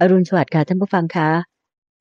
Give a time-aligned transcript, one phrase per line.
[0.00, 1.30] อรุณสวัสดิ์ค่ะท่านผู้ฟังคะ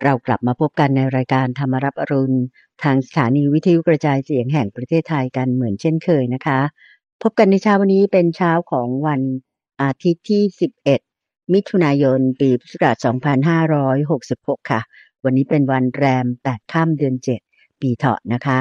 [0.04, 2.38] เรากลับมาพบกันในรายการธรรมรับอรุณ
[2.84, 6.60] ทางสถานีวิทยุกระจายเสียงแห่งประเทศไทยกันเหมือนเช่นเคยนะคะ
[7.22, 9.22] พบกันในเช้าวันนี้เป็นเช้าของวัน
[9.82, 10.44] อาทิตย์ที่
[10.98, 12.96] 11 มิถุนายน ปีพุทธศักราช
[14.64, 14.82] 2566 ค่ะ
[15.24, 17.16] วันนี้เป็นวันแรม 8 ข้ามเดือน
[17.48, 18.60] 7 ปีเถาะนะคะ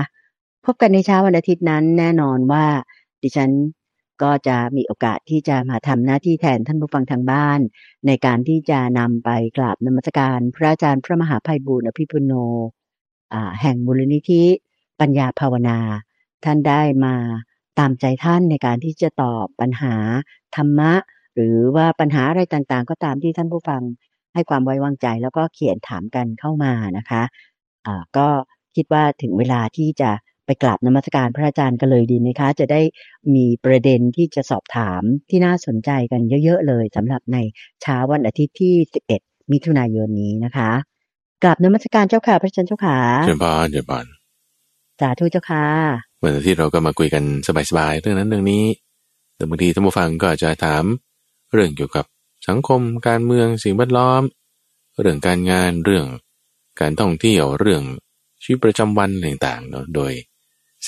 [0.67, 2.65] พบกันในเช้าวันอาทิตย์นั้นแน่นอนว่า
[3.23, 3.51] ดิฉัน
[4.23, 7.61] ก็จะมีโอกาสที่จะมาทำหน้าที่แทนท่านผู้ฟังทางบ้าน
[8.07, 12.33] ในการที่จะนำไปกราบนมัสการ พระอาจารย์พระมหาภัยบูร์อภิปุโน
[13.61, 14.45] แห่งมูลนิธิ
[15.01, 15.79] ปัญญาภาวนา
[16.45, 17.15] ท่านได้มา
[17.79, 19.95] ตามใจท่านในการที่จะตอบปัญหา
[20.57, 20.93] ธรรมะ
[21.35, 23.83] หรือว่าปัญหาอะไรต่างๆ ก็ตามที่ท่านผู้ฟัง
[24.35, 27.23] ให้ความไว้วางใจแล้วก็เขียนถามกันเข้ามานะคะ
[27.87, 28.29] อ่าก็
[28.77, 30.11] คิดว่าถึงเวลาที่จะ
[30.63, 32.81] กราบนมัสการพระอาจารย์กันเลยดีไหมคะ จะได้
[33.35, 37.39] มีประเด็นที่จะสอบถามที่น่าสนใจกันเยอะๆเลยสำหรับใน
[37.83, 38.75] เช้าวันอาทิตย์ที่
[39.15, 40.71] 11 มิถุนายนนี้นะคะ
[41.43, 44.07] กราบนมัสการเจ้าค่ะพระอาจารย์เจ้าค่ะเชิญพานเชิญพาน
[45.01, 45.67] สาธุเจ้าค่ะ
[46.23, 47.25] วันอาที่เราก็มาคุยกัน
[47.71, 48.65] สบายๆเรื่องนั้นเรื่องนี้
[49.37, 50.85] แต่บางทีท่านผู้ฟังก็อาจจะถาม
[51.53, 52.05] เรื่องเกี่ยวกับ
[52.49, 54.23] สังคมการเมืองสิ่งแวดล้อม
[55.01, 56.07] เรื่องการงานเรื่อง
[56.81, 57.83] การท่องเที่ยวเรื่อง
[58.43, 60.13] ชีวิตประจำวันต่างๆเนาะโดย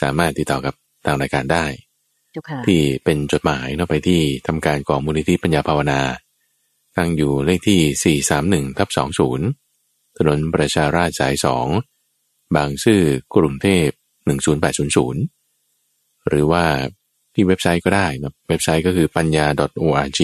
[0.01, 1.67] สามารถติดต่อกับทางรายการได้
[2.33, 6.01] เจ้าค่ะที่เป็นจดหมายเนาะไปที่ทำการของมูลนิธิปัญญาภาวนา
[6.97, 8.19] ตั้งอยู่เลขที่
[8.71, 8.89] 431ทับ
[9.53, 11.35] 20 ถนนประชาราชสาย
[11.95, 13.01] 2 บางซื่อ
[13.35, 13.89] กรุงเทพ
[14.69, 16.65] 10800 หรือว่า
[17.35, 19.47] ที่เว็บไซต์ก็ได้นะเว็บไซต์ก็คือปัญญา
[19.83, 20.21] .org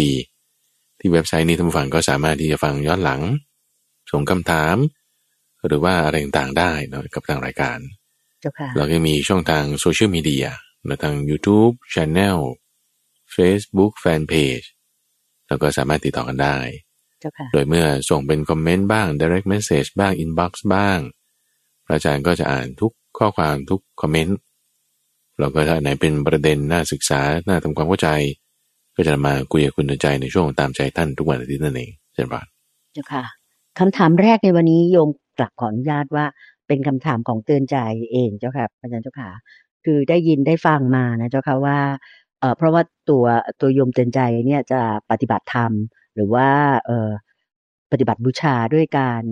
[0.99, 3.21] ที่เว็บไซต์นี้ท่านผู้ฟังก็สามารถที่จะฟังย้อนหลัง
[4.11, 4.77] ส่งคำถาม
[5.67, 7.79] หรือว่าอะไรต่างๆได้เนาะกับทางรายการ
[8.41, 10.47] เจ้าค่ะเราก็มีช่องทางโซเชียลมีเดีย
[10.89, 12.39] นะทาง YouTube Channel
[13.35, 14.67] Facebook Fanpage
[15.49, 16.59] แล้วก็สามารถติดต่อกันได้
[17.21, 20.99] เจ้าค่ะโดยเมื่อส่งเป็นคอมเมนต์บ้าง direct message บ้าง inbox บ้าง
[21.87, 24.39] พระอาจารย์ก็จะอ่านทุกข้อความทุกคอมเมนต์
[25.39, 28.09] เราก็ถ้าไหนเป็นประเด็นน่าศึกษา น่าทำความเข้าใจ
[28.97, 32.47] ก็จะมาคุยกับคุณใจในช่วงตามใจท่านทุกวันอาทิตย์นั่นเองเช่นกัน
[32.93, 33.25] เจ้าค่ะ
[33.79, 36.27] คำถามแรกในวันนี้โยมกลับขออนุญาตว่า
[36.71, 37.77] เป็นคำถามของเตือนใจ
[38.13, 39.31] เองเจ้าค่ะอาจารย์เจ้าค่ะ
[39.85, 41.79] คือได้ยินได้ฟังมานะเจ้าค่ะว่า
[42.41, 43.25] เออเพราะว่าตัว
[43.61, 45.73] ตัวยมเตือนใจเนี่ยจะปฏิบัติธรรม
[46.15, 46.49] หรือว่า
[46.87, 47.11] เออ
[47.93, 49.23] ปฏิบัติบูชาด้วยการ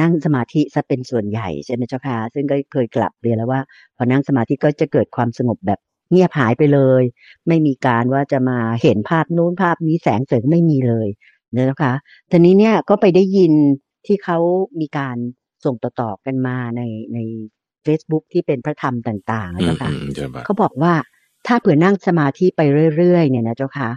[0.00, 3.60] นั่งสมาธิซะเป็นส่วนใหญ่ใช่ไหมเจ้าค่ะซึ่งก็เคยกลับเรียนแล้วว่า
[3.96, 5.80] พอนั่งสมาธิก็จะเกิดความสงบแบบ
[6.10, 7.02] เงียบหายไปเลย
[7.48, 11.08] ไม่มีการว่าจะมาเห็นภาพนู้นภาพนี้แสงเสริงไม่มีเลย
[11.52, 11.92] เนี่ยนะคะ
[12.30, 13.52] ทีนี้เนี่ยก็ไปได้ยิน
[14.06, 14.38] ที่เขา
[14.80, 15.16] มีการ
[15.66, 16.82] ส่งต่อๆกันมาใน
[17.14, 17.18] ใน
[17.86, 20.92] Facebook ที่เป็นพระธรรมต่างๆนะอืมเจ้าค่ะอืมเช่นกันเขาบอกว่า
[21.46, 22.60] ถ้าเผื่อนั่งสมาธิไป
[22.96, 23.90] เรื่อยๆ เนี่ยนะเจ้าค่ะ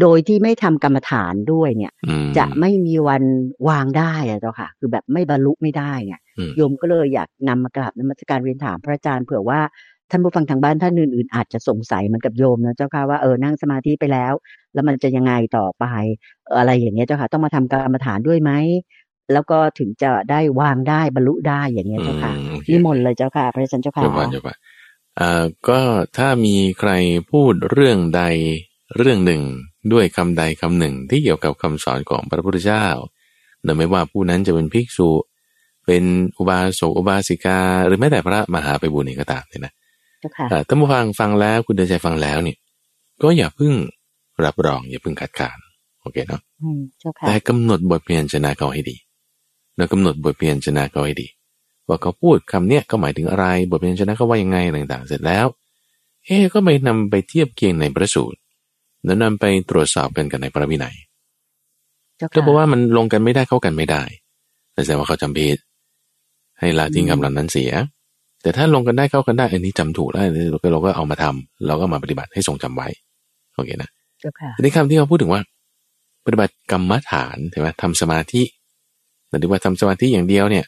[0.00, 3.22] โดยที่ไม่ทำกรรมฐานด้วยเนี่ยอืมจะไม่มีวัน
[3.68, 9.60] วางได้อะเจ้าค่ะ คือแบบไม่บรรลุไม่ได้เนี่ยอืมโยมก็เลยอยากนำมากราบนมัสการเรียนถามพระอาจารย์เผื่อว่า
[10.10, 14.32] ท่านผู้ฟังทางบ้านท่านอื่นๆอาจจะสงสัยเหมือนกับโยมนะเจ้าค่ะว่าเออนั่งสมาธิไปแล้ว
[14.74, 15.84] แล้วมันจะยังไงต่อไป
[16.46, 18.52] เอ่ออะไรอย่างเงี้ยเจ้าค่ะ ต้องมาทำกรรมฐานด้วยไหม
[19.32, 24.56] แล้วก็ถึงจะได้วางได้บรรลุได้อย่างเงี้ยเจ้าค่ะอืมโอเคนิมนต์เลยเจ้าค่ะ พระอาจารย์เจ้าค่ะเจ้าค่ะเจ้าค่ะ
[25.20, 25.80] อ่าก็
[26.16, 26.92] ถ้ามีใคร
[27.30, 28.22] พูดเรื่องใด
[28.98, 29.42] เรื่องหนึ่ง
[29.92, 32.86] ด้วยคำใดคำหนึ่ง ที่เกี่ยวกับคำสอนของพระพุทธเจ้า
[33.64, 35.10] โดยไม่ว่าผู้นั้นจะเป็นภิกษุ
[35.86, 36.04] เป็น
[36.38, 39.72] อุบาสกอุบาสิกา หรือแม้แต่พระมหาไปบุญเองก็ตามเนี่ยนะ
[40.20, 42.56] เจ้าค่ะอ่าท่านผู้ฟังฟังแล้วคุณเดินใจฟังแล้วเนี่ย
[43.22, 43.74] ก็อย่าเพึ่ง
[44.44, 45.58] รับรองอย่าเพึ่งคัดค้าน
[46.02, 48.96] โอเคเนาะอืมเจ้าค่ะแต่กำหนดบทเพียนชนะเขาให้ดี
[49.76, 51.28] แล้วกำหนดบทเพียนชนะเขาให้ดี
[51.88, 54.58] ว่าเขาพูดคำเนี้ยก็หมายถึงอะไร บทเพียนชนะเขาว่ายังไง
[54.92, 55.46] ต่างๆ เสร็จแล้ว
[56.24, 58.38] เอ๊ะก็ไปนำไปเทียบเคียงในพระสูตร
[59.04, 60.96] แล้วนำไปตรวจสอบกันกันในพระวินัย
[62.16, 64.02] เจ้าค่ะก็บอกว่ามันลงกันไม่ได้เข้ากันไม่ได้
[64.72, 65.58] แต่แสดงว่าเขาจำผิด
[66.58, 67.72] ให้ละทิ้งอืมคำเหล่านั้นเสีย
[68.42, 72.88] แต่ถ้าลงกันได้เข้ากันได้อันนี้จำถูกแล้วเราก็เราก็เอามาทำเราก็มาปฏิบัติให้ทรงจำไว้
[73.54, 75.42] โอเคนะเจ้าค่ะทีนี้คำที่เขาพูดถึงว่า
[76.26, 78.42] ปฏิบัติกรรมฐานใช่ไหมทำสมาธิ
[79.38, 80.66] หรือว่าทำสมาธิอย่างเดียวเนี่ย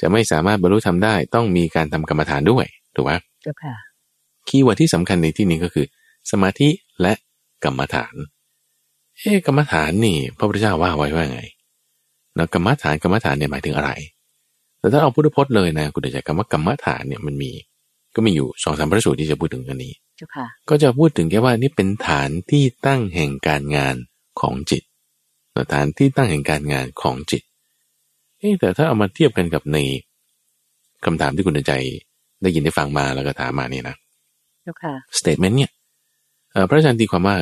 [0.00, 3.12] จะไม่สามารถบรรลุธรรมได้ต้องมีการทำกรรมฐานด้วยถูกไหม
[3.42, 3.74] เจ้าค่ะ
[4.48, 5.86] keyword ที่สำคัญในที่นี้ก็คือ
[6.30, 6.68] สมาธิ
[7.02, 7.12] และ
[7.64, 8.14] กรรมฐาน
[9.18, 11.42] เอ๊ะกรรมฐานนี่ พระพุทธเจ้าว่าไว้ว่าไง
[12.36, 13.90] แล้วกรรมฐานกรรมฐานเนี่ยหมายถึงอะไร
[14.78, 17.52] แต่ถ้าเอาพุทธพจน์เลยนะคุณเตือนใจคำว่ากรรมฐานเนี่ยมันมี
[18.14, 23.96] ก็มีอยู่สองสามพระสูตรที่จะพูดถึงกันนี้เจ้าค่ะก็จะพูดถึงแค่ว่านี่เป็นฐานที่ตั้งแห่งการงาน
[24.40, 24.82] ของจิต
[25.72, 27.42] ฐานที่ตั้งแห่งการงานของจิต
[28.42, 29.78] เอ๊ะแต่ถ้าเอามาเทียบกันกับใน
[31.04, 31.74] คำถามที่คุณเตือนใจ
[32.42, 33.96] ได้ยินได้ฟังมาแล้วก็ถามมาเนี่ยนะ
[34.62, 35.70] เจ้าค่ะ statement เนี่ย
[36.52, 37.36] เอ่อพระอาจารย์ตีความว่า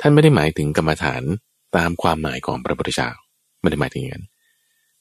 [0.00, 1.22] ท่านไม่ได้หมายถึงกรรมฐาน
[1.76, 3.08] ตามความหมายของพระพุทธเจ้า
[3.60, 4.26] ไม่ได้หมายถึงอย่างนั้น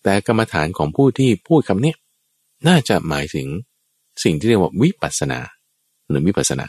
[0.04, 1.94] แต่กรรมฐานของผู้ที่พูดคำนี้
[2.68, 3.48] น่าจะหมายถึง
[4.24, 5.40] สิ่งที่เรียกว่าวิปัสสนา
[6.10, 6.68] หรือวิปัสสนา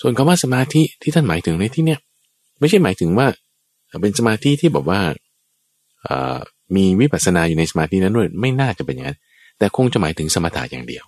[0.00, 2.00] ส่วนคำว่าสมาธิที่ท่านหมายถึงในที่เนี้ย
[2.60, 3.26] ไม่ใช่หมายถึงว่า
[4.02, 5.00] เป็นสมาธิที่แบบว่า
[6.76, 9.18] มีวิปัสสนาอยู่ในสมาธินั้นด้วยไม่น่าจะเป็นอย่างนั้น
[9.58, 11.04] แต่คงจะหมายถึงสมถะอย่างเดียว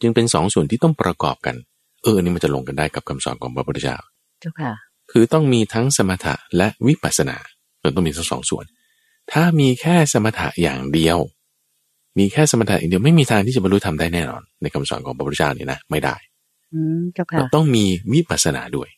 [0.00, 1.56] จึงเป็นสองส่วนที่ต้องประกอบกัน
[2.02, 3.96] เออนี่มันจะลงกันได้กับคำสอนของพระพุทธเจ้า
[4.40, 4.72] เจ้าค่ะ
[5.12, 7.36] คือต้องมีทั้งสมถะและวิปัสสนา
[7.96, 8.64] ต้องมีทั้งสองส่วน
[9.32, 11.18] ถ้ามีแค่สมถะอย่างเดียว
[12.18, 16.16] มีแค่สมถะอย่างเดียวไม่มีทางที่จะบรรลุธรรมได้แน่นอน ในคำสอนของพระพุทธเจ้านี่นะไม่ได้
[16.72, 18.88] อืมเจ้าค่ะต้องมีวิปัสสนาด้วย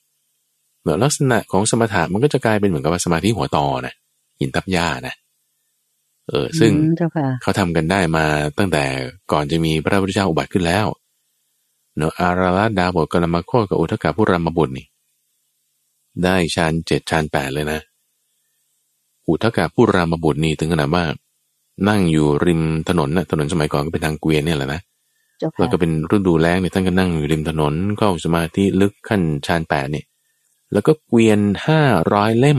[0.82, 3.94] เมื่อลักษณะของสมถะมันก็จะกลายเป็นเหมือนกับว่าสมาธิหัวตอนะ
[4.40, 5.14] หินตับหญ้านะ
[6.28, 6.72] เออซึ่ง
[7.42, 8.24] เขาทำกันได้มา
[8.58, 8.84] ตั้งแต่
[9.32, 10.86] ก่อนจะมีพระพุทธเจ้าอุบัติขึ้นแล้ว
[11.96, 14.86] เนอะอาราลดาบทกลมาโคกับอุทกาผู้รามบุตรนี่
[16.24, 17.80] ได้ชานเจ็ดชานแปดเลยนะ
[19.28, 21.04] อุทกาผู้รามบุตรนี่ถึงขนาดว่า
[21.88, 24.80] นั่งอยู่ริมถนนนะถนนสมัยก่อนก็เป็นทางเกวียนเนี่ยแหละนะ
[25.58, 30.06] แล้วก็เป็นฤดูแล้งเนี่ยท่านก็นั่งอยู่ริมถนนเข้าสมาธิลึกขั้นชานแปดเนี่ย
[30.72, 31.82] แล้วก็เกวียนห้า
[32.12, 32.58] ร้อยเล่ม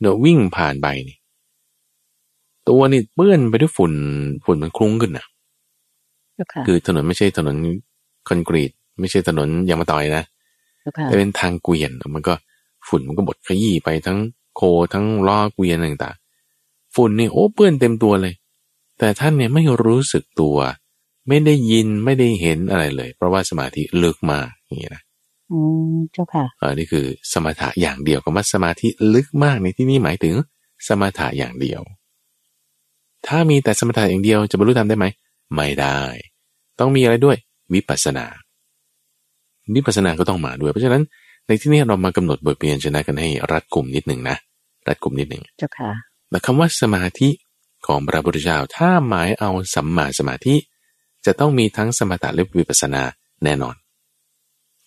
[0.00, 1.18] เดี๋ยววิ่งผ่านไปนี่
[2.68, 3.92] ตัวนี่เปื้อนไปด้วยฝุ่น
[4.44, 5.26] ฝุ่นมันคลุ้งขึ้นนะ
[6.66, 7.56] คือถนนไม่ใช่ถนน
[8.28, 8.70] คอนกรีต
[9.00, 10.24] ไม่ใช่ถนนยางมะตอยนะ
[11.04, 12.34] แต่เป็นทางเกวียนมันก็
[12.88, 14.18] ฝุ่นมันก็บดขยี้ไปทั้ง
[14.56, 14.62] โค
[14.94, 18.34] ทั้งล้อเกวียนต่างๆฝุ่นนี่โอ้เปื้อนเต็มตัวเลย
[18.98, 20.56] แต่ท่านเนี่ยไม่รู้สึกตัว
[21.28, 25.02] ไม่ได้ยินไม่ได้เห็นอะไรเลย เพราะว่าสมาธิลึกมากอย่างนี้นะ
[25.54, 25.60] อื
[25.94, 30.34] มเจ้าค่ะอันนี้คือสมถะอย่างเดียวกับว่าสมาธิลึกมากในที่นี้หมายถึง
[30.88, 31.80] สมถะอย่างเดียว
[33.26, 35.06] ถ้ามีแต่สมถะอย่างเดียวจะบรรลุธรรมได้ไหม
[35.54, 35.98] ไม่ได้
[36.78, 37.36] ต้องมีอะไรด้วย
[37.74, 38.26] วิปัสสนา
[39.74, 41.02] วิปัสสนาก็ต้องมาด้วย เพราะฉะนั้น
[41.46, 44.36] ในที่นี้เรามากำหนดบทเรียนชนะกันให้รัดกลุ่มนิดหนึ่งนะ
[44.88, 45.90] รัดกลุ่มนิดหนึ่งเจ้าค่ะ
[46.30, 47.28] แต่คำว่าสมาธิ
[47.86, 50.54] ของพระพุทธเจ้าถ้าหมายเอาสัมมาสมาธิ
[51.26, 53.02] จะต้องมีทั้งสมถะและวิปัสสนา
[53.44, 53.74] แน่นอน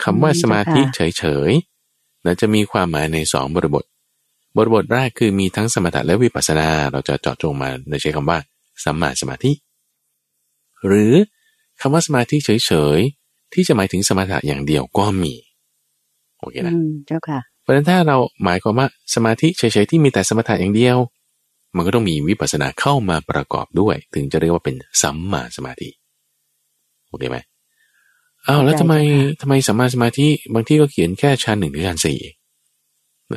[0.04, 3.84] คำว่าสมาธิเฉยๆนะจะมีความหมายในสองบริบท
[4.58, 8.40] บทบทแรกคือมีทั้งสมถะและวิปัสสนา เราจะเจาะจงมาในใช้คำว่า
[8.84, 9.52] สัมมาสมาธิ
[10.88, 11.14] หรือ
[11.82, 15.34] คำว่าสมาธิเฉยๆที่จะหมายถึงสมถะอย่างเดียวก็มี
[16.40, 16.74] โอเคนะ
[17.08, 20.98] เจ้าค่ะเพราะฉะนั้นถ้าเราหมายความว่าสมาธิเฉยๆที่มีแต่สมถะอย่างเดียว
[21.76, 25.90] มันก็ต้องมีวิปัสสนาเข้ามาประกอบด้วย ถึงจะเรียกว่าเป็นสัมมาสมาธิ
[27.10, 27.38] โอเคไหม
[28.48, 28.96] อ้าวแล้วทำไม
[29.42, 32.20] ทำไมสัมมาสมาธิบางที่ก็เขียนแค่ชั้นหนึ่งถึงชั้นสี่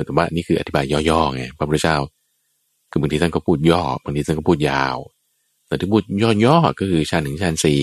[0.05, 1.97] แต่ว่านี่คืออธิบายย่อๆไงพระพุทธเจ้า
[2.91, 4.97] คือบางทีท่านก็พูดย่อบางทีท่านก็พูดยาว
[5.67, 6.03] แต่ที่พูด
[6.45, 7.81] ย่อๆก็คือชาหนึ่งชานสี่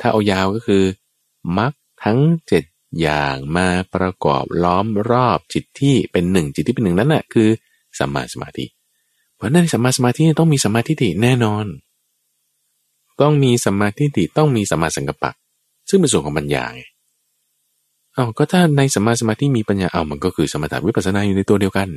[0.00, 0.82] ถ้าเอายาวก็คือ
[1.58, 1.72] มัก
[2.04, 2.64] ทั้งเจ็ด
[3.00, 7.48] อย่างมาประกอบล้อมรอบจิตที่เป็นหนึ่งจิตที่เป็นหนึ่งนั้นแหะคือ
[7.98, 8.64] สัมมาสมาธิ
[9.36, 11.66] เพราะนั้นสัมมาสมาธิต้องมีสัมมาทิฏฐิแน่นอน
[13.20, 15.32] ต้องมีสัมมาทิฏฐิต้องมีสัมมาสังกัปปะ
[15.88, 16.82] ซึ่งเป็นส่วนของปัญญาไง
[18.14, 21.88] เอาก็ถ้าในสมาสมาธิมีปัญญาเอามันก็คือสมถะวิปัสนาอยู่ในตัวเดียวกัน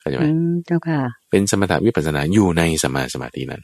[0.00, 0.24] เข้าใจไหม
[0.66, 1.00] เจ้าค่ะ
[1.30, 3.62] เป็นสมถะวิปัสนาอยู่ในสมาสมาธินั้น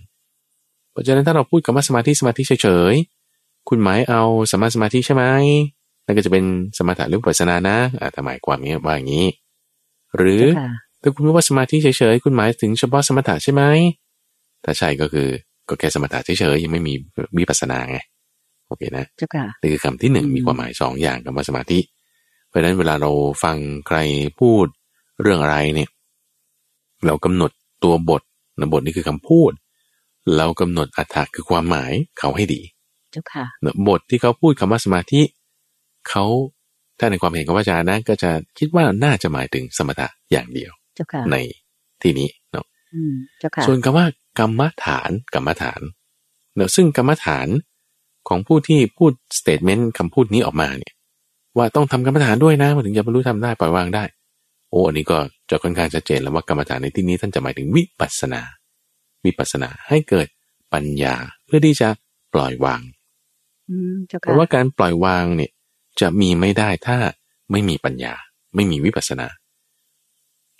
[0.92, 4.22] เพราะฉะนั้นถ้าเราพูดคำว่าสมาธิสมาธิเฉยๆคุณหมายเอา
[4.52, 5.24] สมาสมาธิใช่ไหม
[6.06, 6.44] นั่นก็จะเป็น
[6.78, 9.26] สมถะหรือวิปัสนานะอ่าทำไมความนี้ว่าอย่างนี้
[10.16, 10.42] หรือ
[11.02, 13.62] ถ้าคุณพูดว่าสมาธิเฉยๆคุณหมายถึงเฉพาะสมถะใช่ไหม
[14.64, 15.28] ถ้าใช่ก็คือ
[15.68, 16.94] ก็แค่สมถะเฉยๆยังไม่มี
[17.38, 17.98] วิปัสนาไง
[18.74, 21.78] โอเคนะเจ้าค่ะนี่คือคำที่หนึ่งมีความหมายสองอย่างกับสมาธิ
[22.48, 23.10] เพราะฉะนั้นเวลาเรา
[23.44, 23.98] ฟังใคร
[24.40, 24.66] พูด
[25.22, 25.90] เรื่องอะไรเนี่ย
[27.06, 27.50] เรากำหนด
[27.84, 28.22] ตัวบท
[28.58, 29.52] นะบทนี่คือคำพูด
[30.36, 32.62] เรากำหนดอัตถะคือความหมายเขาให้ดี
[33.12, 33.44] เจ้าค่ะ
[33.88, 35.22] บทที่เขาพูดคำว่าสมาธิ
[36.08, 36.24] เขา
[36.98, 40.72] ถ้าในความเห็นของอาจารย์นะก็จะคิดว่าน่าจะหมายถึงสมถะอย่างเดียว
[41.30, 41.36] ใน
[42.02, 42.66] ที่นี้เนาะ
[43.66, 44.06] ส่วนคำว่า
[44.38, 45.80] กรรมฐานกรรมฐาน
[46.56, 47.46] เนาะซึ่งกรรมฐาน
[48.28, 50.94] ของผู้ที่พูด statement คำพูดนี้ออกมาเนี่ย
[51.56, 54.04] ว่าต้องทำกรรมฐานด้วยนะมันถึงจะบรรลุธรรมได้ปล่อยวางได้
[54.70, 55.18] โอ้อันนี้ก็
[55.50, 58.42] จะค่อนข้างชัดเจนแล้วว่ากรรมฐานในที่นี้ท่านจะหมายถึงวิปัสสนา
[59.24, 60.26] วิปัสสนาให้เกิด
[60.72, 61.14] ปัญญา
[61.46, 61.88] เพื่อที่จะ
[62.34, 62.80] ปล่อยวาง
[64.20, 65.50] เพราะว่าการปล่อยวางเนี่ย
[66.00, 66.96] จะมีไม่ได้ถ้า
[67.50, 68.14] ไม่มีปัญญา
[68.54, 69.26] ไม่มีวิปัสสนา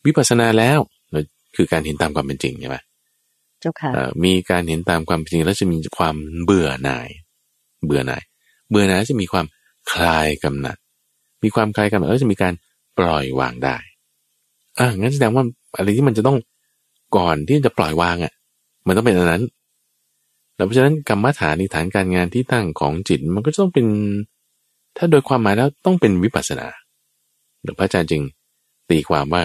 [0.07, 0.79] วิปัสสนาแล้ว
[1.57, 2.77] คือการเห็นตามความเป็นจริงใช่ไหม
[3.61, 3.91] เจ้าค่ะ
[4.25, 7.09] มีการเห็นตามความเป็นจริงแล้วจะมีความเบื่อหน่าย
[7.87, 8.23] เบื่อหน่าย
[8.71, 9.47] เบื่อหน่ายจะมีความ
[9.93, 10.77] คลายกำหนัด
[11.43, 12.53] มีความคลายกำหนัดแล้วจะมีการ
[12.99, 13.77] ปล่อยวางได้
[14.79, 15.45] อะงั้นแสดงว่า
[15.77, 16.39] อะไรที่มันจะต้อง
[17.17, 18.33] ก่อนที่จะปล่อยวางอะ
[18.87, 19.45] มันต้องเป็นอันนั้น
[20.57, 23.87] แล้วเพราะฉะนั้นกรรมฐานในฐานการงานที่ตั้งของจิตมันก็ต้องเป็น
[24.97, 26.69] ถ้าโดยความหมายแล้วต้องเป็นวิปัสสนา
[27.63, 28.23] หรือพระอาจารย์จึง
[28.91, 29.43] ตีความว่า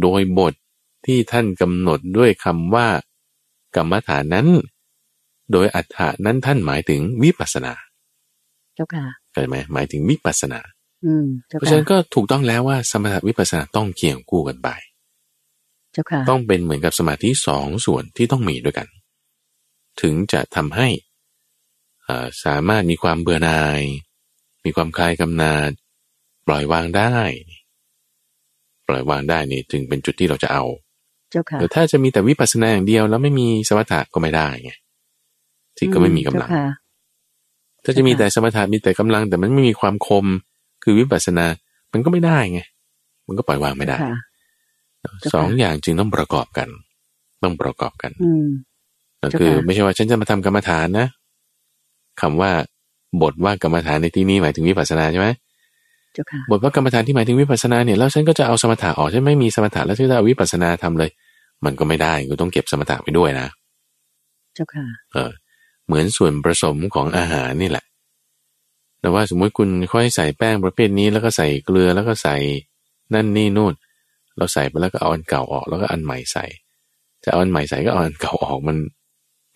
[0.00, 0.54] โดยบท
[1.06, 2.86] ที่ท่านกำหนดด้วยคำว่า
[3.76, 4.46] กรรมฐานนั้น
[5.52, 7.72] โดยอัฏฐานั้นท่านหมายถึงวิปัสสนา
[8.74, 10.60] เจ้าค่ะเข้าใจไหมหมายถึงวิปัสสนา
[11.04, 14.68] อืมเจ้าเพราะค่ะฉะนั้นก็ถูกต้องแล้วว่าสมถะวิปัสสนาต้องเคียงคู่กันไป
[15.92, 18.88] เจ้าค่ะต้องเป็นเหมือนกับสมาธิสองส่วนที่ต้องมีด้วยกัน
[20.00, 20.88] ถึงจะทำให้
[22.06, 23.82] อ่าสามารถมีความเบื่อหน่าย
[24.64, 25.70] มีความคลายกำหนาด
[26.46, 27.14] ปล่อยวางได้
[28.88, 30.64] ปล่อยวางได้นี่จึงเป็นจุดที่เราจะเอา
[31.30, 34.72] เจ้าค่ะแต่ถ้าจะมีแต่วิปัสสนาอย่างเดียวแล้วไม่มีสมถะก็ไม่ได้ไง
[35.76, 36.66] ที่ก็ไม่มีกำลังเจ้าค่ะ
[37.84, 40.26] ถ้าจะมีแต่สมถะมีแต่กำลัง แต่มันไม่มีความคม
[40.84, 41.46] คือวิปัสสนา
[41.92, 42.60] มันก็ไม่ได้ไง
[43.26, 44.16] มันก็ปล่อยวางไม่ได้ค่ะ
[45.20, 46.68] เจ้าค่ะสองอย่างจึงต้องประกอบกัน
[47.42, 48.46] ต้องประกอบกันอืม
[49.20, 51.06] ก็เจ้าค่ะคือ ไม่ใช่ว่าฉันจะมาทำกรรมฐานนะ
[52.20, 52.50] คำว่า
[53.22, 55.28] บทว่ากรรมฐานในที่นี้หมายถึงวิปัสสนาใช่ไหม
[56.14, 61.10] เจ้าค่ะบทว่ากรรมฐานที่หมายถึงวิปัสสนาเนี่ยแล้วฉันก็จะเอาสมถะออกฉันไม่มีสมถะแล้วฉันจะเอาวิปัสสนาทำเลย
[61.64, 63.46] มันก็ไม่ได้ก็ต้องเก็บสมถะไปด้วยนะ
[64.54, 65.30] เจ้าค่ะ เออ
[65.86, 67.84] เหมือนส่วนผสมของอาหารนี่แหละ
[69.00, 72.36] แต่ว่าสมมุติคุณค่อยใส่แป้งประเภทนี้แล้วก็ใส่เกลือแล้วก็ใส่
[73.14, 73.72] นั่นนี่นู่น
[74.36, 76.44] เราใส่ไปแล้วก็เอาอันเก่าออกแล้วก็อันใหม่ใส่
[77.24, 78.76] จะเอาอันใหม่ใส่ก็เอาอันเก่าออกมัน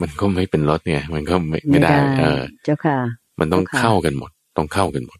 [0.00, 2.98] มันก็ไม่เป็นรสไงมันก็ไม่ไม่ได้ เออ เจ้าค่ะ
[3.40, 5.18] มันต้องเจ้าค่ะเข้ากันหมด ต้องเข้ากันหมด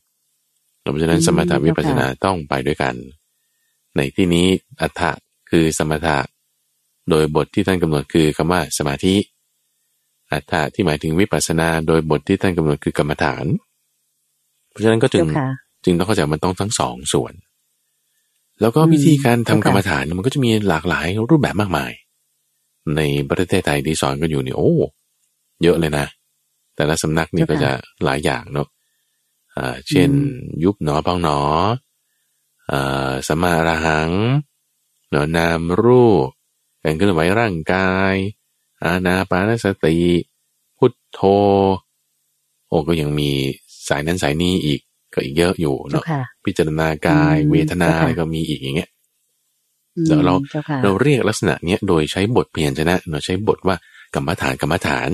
[0.81, 2.95] เพราะฉะนั้นอืมสมถะวิปัสสนาเจ้าค่ะต้องไปด้วยกัน
[3.97, 4.47] ในที่นี้
[4.81, 5.13] อัฏฐะ
[5.51, 6.19] คือสมถะ
[7.11, 9.15] โดยบทที่ท่านกำหนดคือคำว่าสมาธิ
[10.33, 13.47] อัฏฐะที่หมายถึงวิปัสสนาโดยบทที่ท่านกำหนดคือกรรมฐาน
[14.71, 15.49] เพราะฉะนั้นก็จึเจ้างค่ะ
[15.85, 17.35] จึงต้องเข้าใจว่ามันต้องทั้งสองส่วน
[18.61, 21.93] แล้วก็อืมวิธีการทำเจ้าค่ะกรรมฐานเนี่ยมันก็จะมีหลากหลายรูปแบบมากมาย
[22.97, 24.73] ในประเทศไทยที่สอนกันอยู่นี่โอ้
[25.63, 26.07] เยอะเลยนะ
[26.77, 27.71] แต่ละสำนักนี่ก็จะ
[28.05, 28.69] หลายอย่างเนาะ
[29.57, 30.11] อ่าเช่น
[30.65, 31.41] ยุบหนอพองหนอ
[32.71, 34.11] อ่าสมมาอระหัง
[35.11, 36.29] หนอนามรูป
[36.83, 38.15] การเคลื่อนไหวร่างกาย
[38.85, 39.97] อาณาปานสติ
[40.79, 41.21] พุทโธ
[42.69, 43.31] โอ้ก็ยังมี
[43.89, 44.81] สายนั้นสายนี้อีก
[45.15, 48.91] ก็อีกเยอะอยู่เจ้าเนาะค่ะพิจารณากายอืมเวทนาเจ้าค่ะอะไรก็มีอีกอย่างเงี้ย
[49.97, 53.77] อืมเดี๋ยวเราเจ้าค่ะเราเรียกลักษณะเนี้ยโดยใช้บทเพียรชนะเราใช้บทว่า
[54.15, 55.11] กรรมฐานกรรมฐาน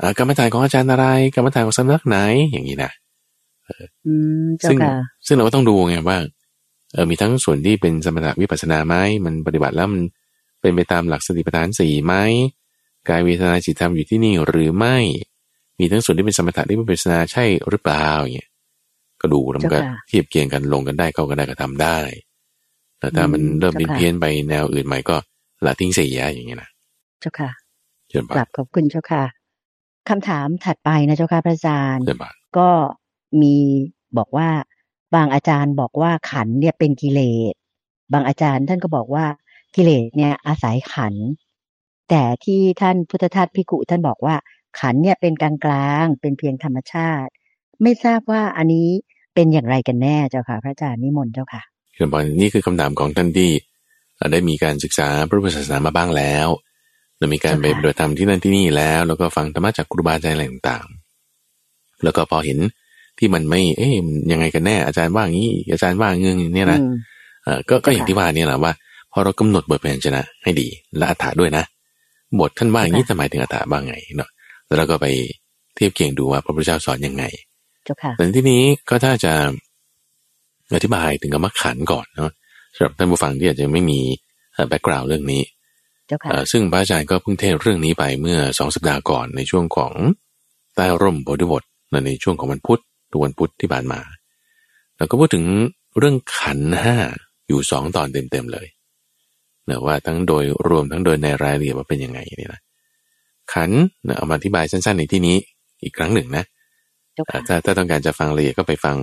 [0.00, 2.16] อ่ากรรมฐานของอาจารย์อะไร กรรมฐานของสำนักไหน
[2.50, 2.92] อย่างนี้นะ
[4.06, 4.12] อื
[4.44, 6.18] มเจ้าซึ่งค่ะซึ่งเราก็ต้องดูไงว่า
[6.92, 10.02] เออมีทั้งส่วนที่เป็นสมถะวิปัสสนาไหมมันปฏิบัติแล้วมัน
[10.60, 12.14] เป็นไปตามหลักสติปัฏฐานสี่ไหม
[13.08, 14.96] กายเวทนาจิตธรรมอยู่ที่นี่หรือไม่
[15.78, 18.50] มีทั้งส่วนที่เป็นสมถะที่เป็นวิปัสสนาใช่หรือเปล่าอย่างเงี้ย
[19.20, 21.98] ก็ดูแล้วมันก็เจ้าค่ะเทียบเคียงกันลงกันได้เข้ากันได้ก็ทำได้
[22.98, 25.16] แต่ถ้ามันอืมเริ่มเจ้าค่ะเพี้ยนๆไปแนวอื่นใหม่ก็
[25.64, 26.70] ละทิ้งเสียอย่างเงี้ยนะ
[27.20, 27.50] เจ้าค่ะ
[28.08, 29.24] เชิญกบาลับขอบคุณเจ้าค่ะ
[30.08, 32.68] คำถามถัดไปนะเจ้าค่ะพระอาจารย์เชิญบาทก็
[33.42, 33.56] มี
[34.18, 34.48] บอกว่า
[35.14, 37.20] บางอาจารย์บอกว่าขันธ์เนี่ยเป็นกิเล
[37.52, 37.54] ส
[38.12, 39.24] บางอาจารย์ท่านก็บอกว่า
[39.74, 41.26] กิเลสเนี่ยอาศัยขันธ์
[42.10, 44.34] แต่ที่ท่านพุทธทาสพิกุท่านบอกว่า
[44.80, 47.30] ขันธ์เนี่ยเป็นกลางกลางๆเป็นเพียงธรรมชาติ
[47.82, 48.88] ไม่ทราบว่าอันนี้
[49.34, 51.62] เป็นอย่างไรกันแน่เจ้าค่ะ พระอาจารย์นิมนต์เจ้าค่ะ
[51.94, 53.50] เชิญบาทนี่คือคำถามของท่านที่
[54.16, 56.48] เอ่อได้มีการศึกษาพระพุทธศาสนามาบ้างแล้ว
[57.18, 62.58] และมีการไปเจ้าค่ะปฏิบัติธรรมที่นั่นที่นี่แล้ว แล้วก็ฟังธรรมะจากครูบาอาจารย์อะไรต่างๆ แล้วก็พอเห็น
[63.18, 66.94] ที่มันไม่ เอ๊ะมันยังไงกันแน่ อาจารย์ว่าอย่างนี้ อาจารย์ว่าอย่างนี้เนี่ยนะอืม
[67.44, 68.72] เออก็ก็อย่างค่ะที่ว่าเนี่ยแหละว่า
[69.12, 71.64] พอเรากำหนดบทพยัญชนะให้ดี และอัฏฐาด้วยนะ
[72.40, 74.30] บทท่านว่าอย่างนี้ค่ะจะหมายถึงอัฏฐาบ้างไงเนาะ
[74.66, 75.06] แล้วเราก็ไป
[75.74, 77.24] เทียบเคียงดูว่าพระพุทธเจ้าสอนยังไง
[77.84, 79.32] เจ้าค่ะแต่ที่นี้ก็ถ้าจะ
[80.74, 82.30] อธิบายถึงคำว่าขันธ์ก่อนเนาะ
[82.74, 84.00] สำหรับท่านผู้ฟังที่อาจจะไม่มี
[84.68, 85.42] background เรื่องนี้
[86.08, 89.92] เจ้าค่ะเอ่อซึ่งพระอาจารย์ก็เพิ่งเทศน์เรื่องนี้ไปเมื่อสองสัปดาห์ก่อนในช่วงของ
[90.74, 91.62] ใต้ร่มโพธิบท
[92.06, 94.00] ในช่วงของวันพุธทุกวันพุธที่ผ่านมา
[94.96, 95.44] แล้วก็พูดถึง
[95.98, 96.96] เรื่องขันธ์ห้า
[97.48, 102.60] อยู่สองตอนเต็มๆเลยเนาะว่าทั้งโดยรวมทั้งโดยในรายละเอียดว่าเป็นยังไงนี่นะ
[103.52, 105.36] ขันธ์นะเอามาอธิบายสั้นๆในที่นี้
[105.82, 106.44] อีกครั้งหนึ่งนะ
[107.14, 108.96] เจ้าเอ่ค่ะอถ้าถ้าต้องการจะฟังละเอียดก็ไปฟัง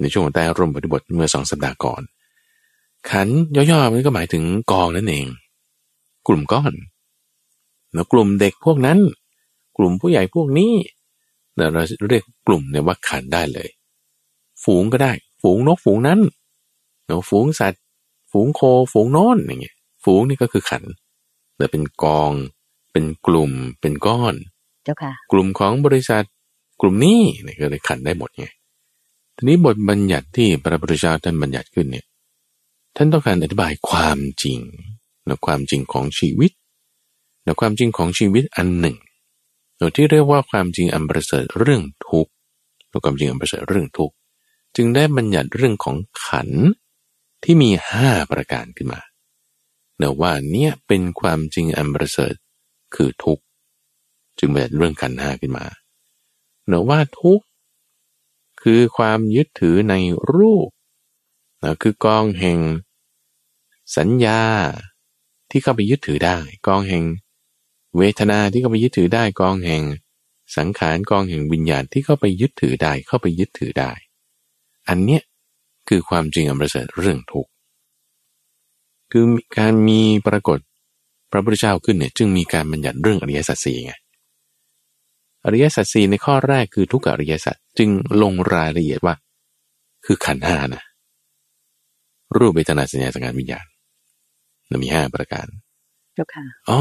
[0.00, 2.02] ในช่วงของใต้ร่มปฏิบทเมื่อสองสัปดาห์ก่อน
[3.10, 3.38] ขันธ์
[3.70, 5.26] ย่อๆมันก็หมายถึงกองนั่นเอง
[6.28, 6.74] กลุ่มก้อน
[7.92, 8.98] แล้วกลุ่มเด็กพวกนั้น
[9.76, 10.72] กลุ่มผู้ใหญ่พวกนี้
[11.54, 13.68] เนี่ยเราเรียกกลุ่มเนี่ยว่าขันธ์ได้เลย
[14.64, 15.12] ฝูงก็ได้
[15.42, 16.20] ฝูงนกฝูงนั้น
[17.06, 17.82] เนาะฝูงสัตว์
[18.30, 18.60] ฝูงโค
[18.92, 20.92] ฝูงโน้นอย่างเงี้ย ฝูงนี่ก็คือขันธ์
[21.56, 22.32] แต่เป็นกอง
[22.92, 24.34] เป็นกลุ่ม เป็นก้อน
[24.84, 26.24] เจ้าค่ะ กลุ่มของบริษัท
[26.80, 28.46] กลุ่มนี้เนี่ยก็เลยขันได้หมดไง
[29.36, 32.06] ทีนี้บทบัญญัติที่พระพุทธเจ้าท่านบัญญัติขึ้นเนี่ย
[32.96, 34.60] ท่านต้องการอธิบายความจริง
[35.26, 36.52] และความจริงของชีวิต
[37.44, 38.96] และความจริงของชีวิตอันหนึ่ง
[39.78, 42.32] โดยที่เรียกว่าความจริงอันประเสริฐเรื่องทุกข์
[42.88, 44.14] และความจริงอันประเสริฐเรื่องทุกข์
[44.76, 46.66] จึงได้บัญญัติเรื่องของขันธ์
[47.44, 52.34] ที่มีห้าประการขึ้นมาเนะว่าเนี่ยเป็นความจริงอันประเสริฐ
[52.94, 53.44] คือทุกข์
[54.38, 55.66] จึงเป็นเรื่องขันห้าขึ้นมา
[56.66, 57.44] เนะว่าทุกข์
[58.62, 59.94] คือความยึดถือใน
[60.34, 60.68] รูป
[61.62, 62.58] นะคือกองแห่ง
[63.96, 64.42] สัญญา
[65.50, 67.04] ที่เข้าไปยึดถือได้ กองแห่ง
[67.96, 69.82] เวทนาที่เข้าไปยึดถือได้กองแห่ง
[70.56, 73.92] สังขารกองแห่งวิญญาณที่เข้าไปยึดถือได้เข้าไปยึดถือได้
[74.88, 75.22] อันเนี้ย
[75.88, 77.50] คือความจริงอันประเสริฐเรื่องทุกข์
[79.12, 79.24] คือ
[79.58, 80.58] การมีปรากฏ
[81.30, 83.92] พระพุทธเจ้าขึ้นเนี่ยจึงมีการบัญญัติเรื่องอริยสัจสี่ไง
[85.44, 87.88] อริยสัจสี่ในข้อแรกคือทุกขอริยสัจจึง
[88.22, 89.14] ลงรายละเอียดว่า
[90.04, 90.82] คือขันธ์ห้านะ
[92.36, 93.66] รูปเวทนาสัญญาสังขารวิญญาณ
[94.82, 95.46] มีห้าประการ
[96.14, 96.78] เจ้าค่ะอ๋อ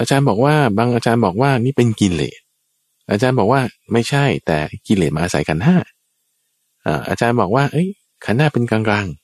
[0.00, 2.40] อาจารย์บอกว่าบางอาจารย์บอกว่านี่เป็นกิเลส
[3.10, 3.60] อาจารย์บอกว่า
[3.92, 5.76] ไม่ใช่แต่กิเลสมาอาศัยขันห้า
[6.86, 7.88] อ่าอาจารย์บอกว่า เอ้ย
[8.24, 9.21] ขันห้าเป็นกลางๆ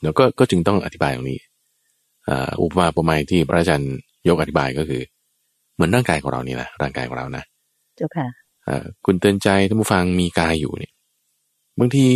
[0.00, 1.40] เดี๋ยวก็ก็จึงต้องอธิบายตรงนี้
[2.28, 3.94] อ่าอุปมาประมาณที่พระอาจารย์
[4.28, 5.02] ยกอธิบายก็คือ
[5.74, 7.44] เหมือนร่างกายของเรานี่นะร่างกายของเรานะ
[7.96, 8.28] เจ้าค่ะ
[8.68, 10.92] อ่าคุณเตือนใจท่านผู้ฟังมีกายอยู่เนี่ย
[11.78, 12.06] บางที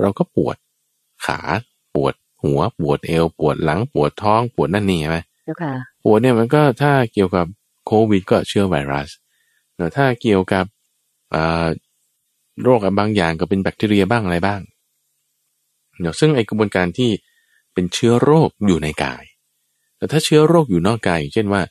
[0.00, 0.56] เราก็ปวด
[1.26, 1.40] ขา
[1.94, 2.14] ปวด
[2.44, 5.72] หัวปวดเอว ปวดหลังปวดท้องปวดนั่นนี่ใช่ไหมเจ้าค่ะ
[6.04, 7.46] ปวดเนี่ยมันก็ถ้าเกี่ยวกับ
[7.86, 9.08] โควิด ก็เชื้อไวรัส
[9.76, 10.64] แต่ถ้าเกี่ยวกับ
[12.62, 14.60] โรคบางอย่างก็เป็นแบคทีเรียบ้างอะไรบ้าง
[16.00, 17.10] เนาะซึ่งไอกระบวนการที่
[17.74, 19.24] เป็นเชื้อโรคอยู่ในกาย
[19.96, 21.62] แต่ถ้าเชื้อโรคอยู่นอกกายเช่นว่า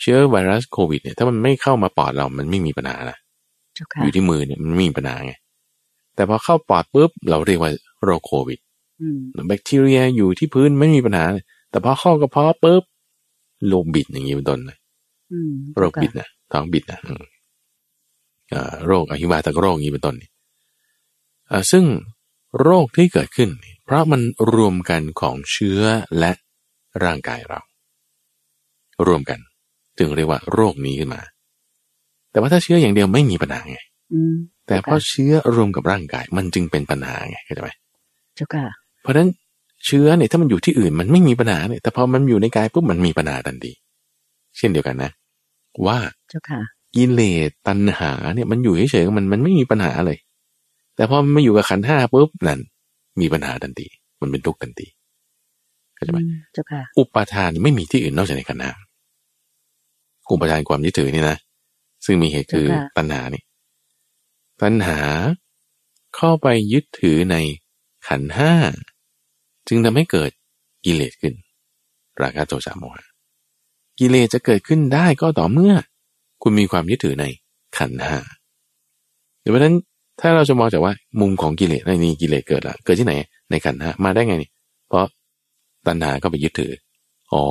[0.00, 3.18] เชื้อไวรัสโควิดเนี่ยถ้ามันไม่เข้ามาปอดเรามันไม่มีปัญหานะ
[3.74, 5.34] เจ้าค่ะอยู่ที่มือเนี่ยมันไม่มีปัญหาไง
[6.14, 7.70] แต่พอเข้าปอดปุ๊บเราเรียกว่า
[8.04, 8.58] โรคโควิด
[9.00, 11.24] อืมแบคทีเรียอยู่ที่พื้นไม่มีปัญหา
[11.70, 12.82] แต่พอเข้ากระเพาะปุ๊บ
[13.68, 14.76] โรคบิดอย่างนี้เป็นต้นนะ
[15.32, 17.24] อืมโรคบิดนะท้องบิดนะอืม
[18.54, 20.30] อ่าโรคอหิวาตกโรคอย่างนี้เป็นต้นนี่
[21.50, 21.84] อ่าซึ่ง
[22.60, 23.50] โรคที่เกิดขึ้น
[23.84, 24.20] เพราะมัน
[24.54, 25.80] รวมกันของเชื้อ
[26.18, 26.32] และ
[27.04, 27.60] ร่างกายเรา
[29.06, 29.38] รวมกัน
[29.98, 31.22] จึงเรียกว่าโรคนี้ขึ้นมา
[32.30, 33.78] แต่ว่าถ้าเชื้ออย่างเดียวไม่มีปัญหาไง
[34.12, 34.34] อืม
[34.66, 37.70] แต่เพราะเชื้อรวมกับร่างกาย มันจึงเป็นปัญหาไงเข้าใจไหม
[38.34, 38.64] เจ้าค่ะ
[39.02, 39.28] เพราะฉะนั้น
[39.86, 43.72] เชื้อเนี่ยถ้ามันอยู่ที่อื่นมันไม่มีปัญหาเนี่ยแต่พอมันอยู่ในกายปุ๊บมันมีปัญหาทันที
[44.56, 45.10] เช่นเดียวกันนะ
[45.86, 45.98] ว่า
[46.30, 46.60] เจ้าค่ะ
[46.94, 50.18] กิเลสตัณหาเนี่ยมันอยู่เฉยๆมันมันไม่มีปัญหาเลย
[50.96, 52.60] แต่พอมันมาอยู่กับขันธ์ห้าปุ๊บนั่น
[53.20, 53.86] มีปัญหาทันที
[54.20, 54.86] มันเป็นทุกข์ทันที
[55.94, 58.72] เข้าใจไหมอืมเจ้าค่ะอุปาทานไม่มีที่อื่นนอกจากในขันธ์ห้า
[60.30, 61.38] อุปาทานความยึดถือนี่นะ
[62.04, 63.42] ซึ่งมีเหตุคือเจ้าค่ะตัณหานี่
[64.62, 64.98] ตัณหา
[66.16, 67.36] เข้าไปยึดถือใน
[68.08, 68.52] ขันธ์ห้า
[69.68, 70.30] จึงทำให้เกิด
[70.84, 71.34] กิเลสขึ้น
[72.22, 73.06] ราคะโทสะโมหะ
[73.98, 75.74] กิเลสจะเกิดขึ้นได้ก็ต่อเมื่อ
[76.42, 77.24] คุณมีความยึดถือใน
[77.78, 78.18] ขันธ์ห้า
[79.42, 79.76] ดังนั้น
[80.20, 83.14] ถ้าเราจะมองจากว่ามุมของกิเลสในนี้กิเลสเกิดละเกิดที่ไหน
[83.50, 84.50] ในขันธ์ห้ามาได้ไงนี่
[84.88, 85.04] เพราะ
[85.86, 86.72] ตัณหาก็ไปยึดถือ
[87.32, 87.42] อ๋อ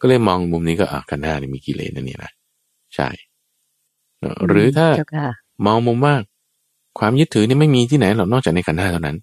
[0.00, 2.30] ก็เลยมองมุมนี้ก็อะขันธ์ห้านี่มีกิเลสนั่นนี่นะ
[2.94, 3.08] ใช่
[4.20, 5.28] เนอะหรือถ้าเจ้าค่ะ
[5.66, 6.14] มองมุมว่า
[6.98, 9.16] ความยึดถือนี่ไม่มีที่ไหนหรอกนอกจากในขันธ์ห้าเท่านั้น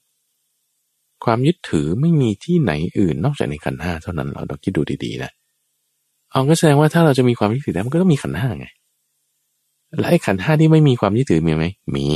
[1.25, 5.31] ความยึดถือไม่มีที่ไหนอื่นนอกจากในขันธ์ห้าเท่านั้นเราต้องคิดดูดีๆนะ
[6.31, 8.67] เอาก็แสดงว่าถ้าเราจะมีความยึดถือได้มันก็ต้องมีขันธ์ห้าไง
[9.99, 12.07] และไอ้ขันธ์ห้าที่ไม่มีความยึดถือมีไหมมี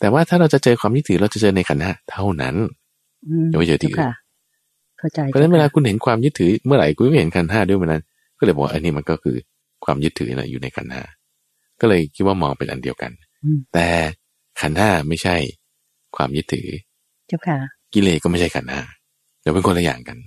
[0.00, 2.54] แต่ว่าถ้าเราจะเจอความยึดถือเราจะเจอในขันธ์ห้าเท่านั้น
[3.28, 4.12] อืมอย่าไปเจอที่อื่นจ้าค่ะ
[4.98, 8.02] เข้าใจเพราะฉะนั้นเวลาจ้ค่คุณเห็นความยึดถือเมื่อไหร่คุณก็เห็นขันธ์ห้าด้วยเมื่อนั้น
[8.38, 9.36] ก็เลยบอกว่าอันนี้มันก็คือ
[9.84, 11.02] ความยึดถือนะอยู่ในขันธ์ห้า
[11.80, 13.12] ก็เลยคิดว่ามองเป็นอันเดียวกัน
[13.44, 13.86] อืมแต่
[14.60, 15.36] ขันธ์ห้าไม่ใช่
[16.16, 16.68] ความยึดถือ
[17.28, 17.58] เจ้าค่ะ
[17.94, 18.80] กิเลสก็ไม่ใช่ขันธ์ห้า
[19.40, 20.18] เดี๋ยวเป็นคนละอย่างกัน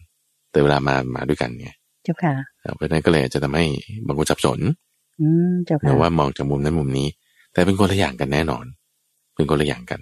[0.52, 3.66] แต่เวลามามาด้วยกันเนี่ยเจ้าค่ะเอ่อเพราะฉะนั้นก็เลยอาจจะทำให้
[4.08, 4.60] บางคนสับสน
[5.20, 7.08] อืมเจ้าหรืค่ะอว่ามองจากมุมนั้นมุมนี้
[7.54, 8.66] แต่เป็นคนละอย่างกันแน่นอน
[9.36, 10.02] เป็นคนละอย่างกัน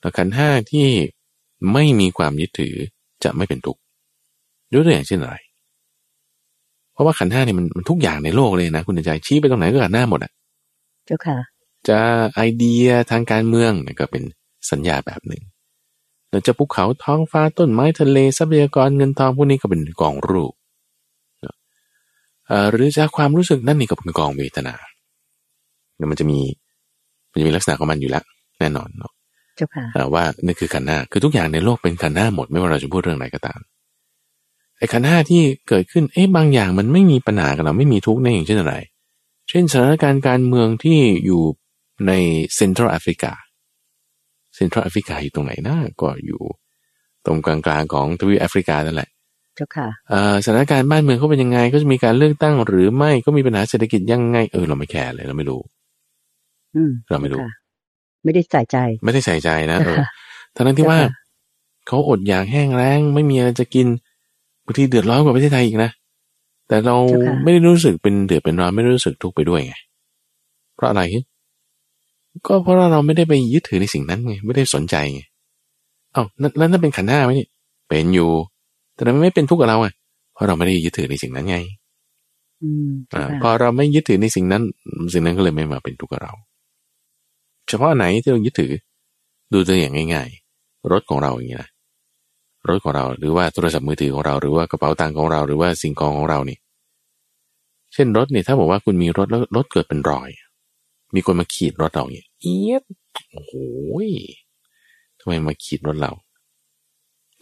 [0.00, 0.88] แล้วขันธ์ห้าที่
[1.72, 2.74] ไม่มีความยึดถือ
[3.24, 3.80] จะไม่เป็นทุกข์
[4.72, 5.36] ยกตัวอย่างเช่นอะไร
[6.92, 10.32] เพราะว่าขันธ์ห้านี่มันมันทุกอย่างในโลกเลยนะ คุณใจชี้ไปตรงไหนก็ขันธ์ห้าหมดอะ
[11.06, 11.38] เจ้าค่ะ
[11.88, 12.00] จะ
[12.34, 14.22] ไอเดียทางการเมืองเนี่ยก็เป็น
[14.70, 15.42] สัญญาแบบหนึ่ง
[16.30, 20.61] เราจะภูเขาท้องฟ้าต้นไม้ทะเลทรัพยากรเงินทองพวกนี้ก็เป็นกองรูปเนอะเอ่อ
[22.70, 24.74] หรือจะความรู้สึกนั่นนี่ก็เป็นกองเวทนา
[25.96, 26.40] เนี่ยมันจะมี
[27.30, 28.24] มันจะมีลักษณะของมันอยู่แล้ว
[28.58, 29.12] แน่นอนเนาะ
[29.56, 33.60] เจ้าค่ะเอ่อว่านี่คือขันธ์ห้าคือทุกอย่างในโลกเป็นขันธ์ห้าหมดไม่ว่าเราจะพูดเรื่องอะไรก็ตาม
[34.78, 38.74] ไอ้ขันธ์ห้าที่เกิดขึ้นเอ๊ะบางอย่างมันไม่มีปัญหากับเราไม่มีทุกข์ในอย่างเช่นอะไร
[39.48, 41.42] เช่นสถานการณ์การเมืองที่อยู่
[42.06, 42.12] ใน
[42.56, 43.32] เซ็นทรัลแอฟริกา
[44.56, 46.40] เซ็นทรัลแอฟริกาอยู่ตรงไหนนะก็อยู่
[47.26, 49.10] ตรงกลางๆของทวีปแอฟริกานั่นแหละ
[49.56, 55.60] เจ้าค่ะเอ่อสถานการณ์บ้านเมืองเขาเป็นยังไง ก็จะมีการเลือกตั้งหรือไม่ก็มีปัญหาเศรษฐกิจยังไงเออเราไม่แคร์เลยเราไม่รู้
[56.74, 57.50] อืมเราไม่รู้จ้ค่ะ
[58.24, 60.06] ไม่ได้ใส่ใจ ไม่ได้ใส่ใจนะเออค่ะ
[60.54, 61.20] ทั้งนั้นที่ว่าเจ้าค่ะ
[61.86, 63.86] เขาอดอยากแห้งแล้ง ไม่มีอะไรจะกิน
[64.64, 65.90] บางทีเดือดร้อนกว่าประเทศไทยอีกนะ
[66.68, 69.74] แต่เราเจ้าค่ะไม่ได้รู้สึกเป็นเดือดเป็นร้อนไม่ได้รู้สึกทุกข์ไปด้วยไง
[70.74, 71.02] เพราะอะไร
[72.46, 75.22] ก็เพราะว่าเราไม่ได้ไปยึดถือในสิ่งนั้นไงไม่ได้สนใจไง
[76.12, 77.46] เอ้านั่นแล้วนั่นเป็นขันธ์ห้าไหมนี่
[77.88, 78.30] เป็นอยู่
[78.94, 79.92] แต่มันไม่เป็นทุกข์กับเราอะ
[80.34, 81.56] เพราะเราไม่ได้ยึดถือในสิ่งนั้นไง
[82.62, 84.62] อืมเจ้าอ่าค่ะพอเราไม่ยึดถือในสิ่งนั้น
[85.12, 86.32] สิ่งนั้นก็เลยไม่มาเป็นทุกข์กับเรา
[87.68, 88.72] เฉพาะอันไหนที่เรายึดถือ
[89.52, 90.28] ดูตัวอย่างง่าย
[90.60, 91.70] ๆ รถของเราอย่างนี้นะ
[92.68, 96.58] รถของเราหรือว่าโทรศัพท์มือถือของเราหรือว่ากระเป๋าตังค์ของเราหรือว่าสิ่งของของเรานี่
[97.92, 100.28] เช่นรถเนี่ยถ้าบอกว่าคุณมีรถแล้วรถเกิดเป็นรอย
[101.14, 102.82] มีคนมาขีดรถเราเนี่ยเอียด
[103.32, 103.54] โอ้โห
[104.06, 104.08] ย
[105.20, 106.12] ทำไมมาขีดรถเรา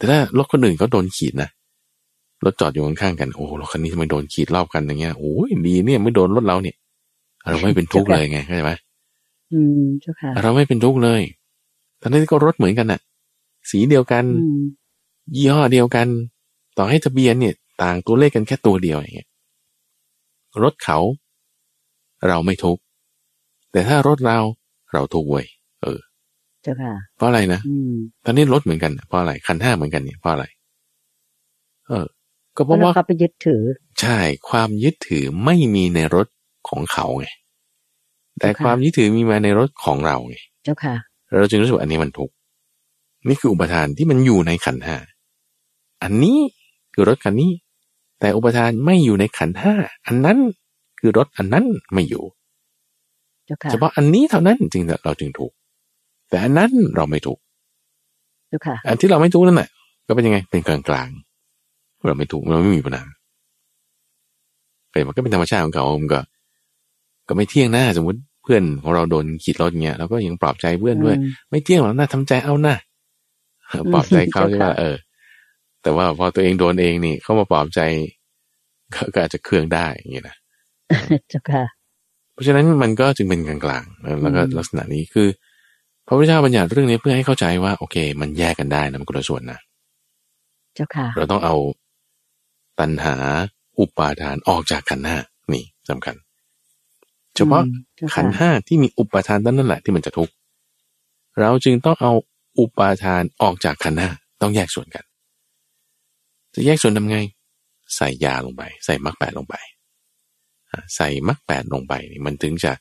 [0.01, 1.49] แต่ถ้ารถคนอื่นเขาโดนขีดนะ
[2.45, 6.75] รถจอดอยู่ข้างๆกันโอ้โหรถคันนี้ทำไมโดนขีดรอบกันอย่างเงี้ยโอ้ยดีเนี่ยไม่โดนรถเราเนี่ย
[7.49, 8.71] เราไม่เป็นทุกข์เลยไงเข้าใจไหม
[9.53, 11.21] อืมเจ้าค่ะเราไม่เป็นทุกข์เลย
[12.01, 13.01] ทั้งที่ก็รถเหมือนกันน่ะ
[13.69, 14.61] สีเดียวกันอืม
[15.35, 16.07] ยี่ห้อเดียวกัน
[16.77, 19.29] ต่อให้ทะเบียนเนี่ย ต่างตัวเลขกันแค่ตัวเดียวอย่างเงี้ย
[20.63, 20.99] รถเขา
[22.27, 22.81] เราไม่ทุกข์
[23.71, 24.39] แต่ถ้ารถเรา
[24.93, 25.45] เราทุกข์เว้ย
[25.81, 25.99] เออ
[26.63, 27.91] เจ้าค่ะ เพราะอะไรนะอืม
[28.25, 30.45] ตอนนี้รถเหมือนกันน่ะเพราะอะไรคันห้าเหมือนกันเนี่ยเพราะอะไร
[31.87, 32.05] เออ
[32.57, 33.63] ก็เพเพราะราะเราว่าเข้าไปยึดถือ
[34.01, 34.19] ใช่
[34.49, 36.27] ความยึดถือไม่มีในรถ
[36.69, 37.27] ของเขาไง
[38.39, 40.95] แต่ค่ะความยึดถือมีมาในรถของเราไงเจ้าค่ะ
[41.39, 42.33] เราจึงรู้สึกว่าอันนี้มันทุกข์
[43.27, 44.97] นี่คืออุปทานที่มันอยู่ในขันธ์ห้า
[46.03, 46.39] อันนี้
[46.93, 47.51] คือรถคันนี้
[48.19, 49.75] แต่อุปทานไม่อยู่ในขันธ์ห้า
[50.07, 50.37] อันนั้น
[50.99, 52.25] คือรถอันนั้นไม่อยู่
[53.45, 55.51] เจ้าค่ะเฉพาะอันนี้เท่านั้นจริงๆเราจึงถูก
[56.31, 57.39] แต่อันนั้นเราไม่ถูก
[58.49, 59.69] เจ้าค่ะอันที่เราไม่ถูกนั่นแหละ
[60.07, 63.03] ก็เป็นยังไงเป็นกลางกลางๆเราไม่ถูกเราไม่มีปัญหา
[64.91, 66.19] เป็นมันก็เป็นธรรมชาติของเขามันก็
[67.27, 72.75] ก็ไม่เที่ยงนะสมมติเพื่อนของเราโดนขีดรถเงี้ยเราก็ยังปลอบใจเพื่อนด้วยอืมไม่เที่ยงหรอกนะทำใจเอานะ
[73.93, 74.95] ปลอบใจเขาเจ้าใช่ไหมค่ะเออ
[75.83, 77.79] แต่ว่าพอตัวเองโดนเองนี่เขามาปลอบใจ
[78.93, 80.35] ก็ก็อาจจะเคืองได้อย่างนี้นะ
[81.29, 81.63] เจ้าค่ะ
[82.33, 85.27] เพราะฉะนั้นมันก็จึงเป็นกลางๆแล้วแล้วก็อืมลักษณะนี้คือ
[86.05, 89.59] พระพุทธเจ้าบัญญัติเรื่องนี้เพื่อให้เข้าใจว่าโอเค มันแยกกันได้นะมันคนละส่วนนะ
[90.75, 91.55] เจ้าค่ะ เราต้องเอา
[92.79, 93.15] ตัณหา
[93.79, 95.17] อุปาทานออกจากขันธ์ห้า
[95.53, 96.15] นี่สำคัญ
[97.35, 100.33] เฉพาะอืมเจ้าค่ะขันธ์ห้าที่มีอุปาทานนั่นแหละที่มันจะทุกข์
[101.39, 102.11] เราจึงต้องเอา
[102.59, 104.09] อุปาทานออกจากขันธ์ห้า
[104.41, 105.03] ต้องแยกส่วนกัน
[106.53, 107.17] จะแยกส่วนทำไง
[107.95, 109.55] ใส่ยาลงไป ใส่มรรคแปดลงไป
[110.71, 112.71] อ่าใส่มรรคแปดลงไปนี่มันถึงจะ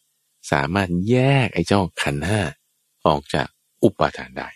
[0.52, 2.40] สามารถแยกไอ้เจ้าขันธ์ห้า
[3.06, 3.48] ออกจาก
[3.84, 4.48] อุปาทานได้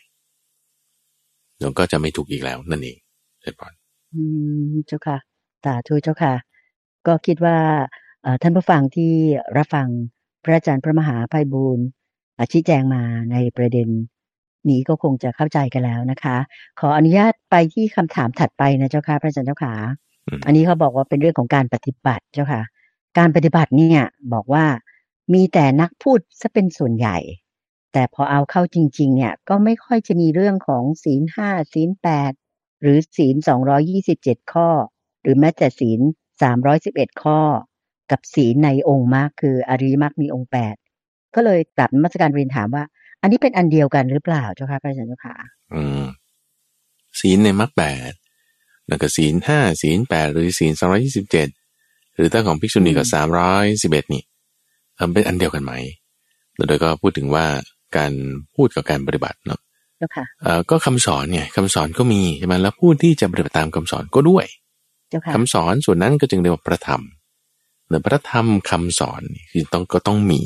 [1.61, 2.98] แล้วก็จะไม่ทุกข์อีกแล้วนั่นเอง
[3.40, 3.72] เสร็จพอน
[4.14, 4.22] อื
[4.70, 5.18] มเจ้าค่ะ
[5.64, 6.35] สาธุเจ้าค่ะ
[7.07, 7.59] ก็คิดว่า
[8.22, 9.12] เอ่อท่านผู้ฟังที่
[9.57, 9.88] รับฟัง
[10.44, 11.87] พระอาจารย์พระมหาไพบูลย์
[12.38, 13.02] อะชี้แจงมา
[13.33, 13.88] ในประเด็น
[14.70, 16.37] นี้ก็คงจะเข้าใจกันแล้วนะคะ
[16.80, 19.74] ขออนุญาตไปที่คำถามถัดไปนะเจ้าค่ะพระอาจารย์เจ้าค่ะ
[20.26, 22.62] อืมอันนี้เขาบอกว่าเป็นเรื่องของการปฏิบัติเจ้าค่ะ
[23.18, 24.00] การปฏิบัติเนี่ย
[24.33, 24.64] บอกว่า
[25.35, 27.16] มีแต่นักพูดซะเป็นส่วนใหญ่
[27.94, 32.33] แต่พอเอาเข้าจริง ๆ เนี่ย ก็ไม่ค่อยจะมีเรื่องของศีลห้าศีลแปด
[32.80, 34.68] หรือศีลสองร้อยี่สิบเจ็ดข้อ
[35.22, 36.00] หรือแม้แต่ศีล
[36.42, 37.40] สามร้อยสิบเอ็ดข้อ
[38.11, 40.74] กับศีลในองค์มรรคคืออริยมรรคมีองค์แปด
[41.35, 42.85] ก็เลยกลับนมาสการเรียนถามว่า
[43.22, 45.35] อันนี้เป็นอันเดียวกันหรือเปล่าเจ้าค่ะพระอาจารย์เจ้าค่ะ
[45.74, 46.04] อืม
[47.20, 48.12] ศีลในมรรคแปด
[48.88, 51.48] แล้วก็ศีลห้าศีลแปดหรือศีลสองร้อยี่สิบเจ็ด
[52.14, 54.22] หรือถ้าของภิกษุณีก็สามร้อยสิบเอ็ดนี่
[54.94, 55.72] เอ่อเป็นอันเดียวกันไหม
[56.57, 57.46] แล้วโดยก็พูดถึงว่า
[57.96, 58.12] การ
[58.54, 59.61] พูดกับการปฏิบัติเนาะ
[59.98, 64.46] เจ้าค่ะเอ่อก็คำสอนเนี่ยคำสอนก็มีใช่ไหมแล้วผู้ที่จะปฏิบัติตามคำสอนก็ด้วย
[65.11, 67.02] เจ้าค่ะคำสอนส่วนนั้นก็จึงเรียกว่าพระธรรม
[67.88, 70.42] เนอะพระธรรมคำสอนนี่คือต้องก็ต้องมี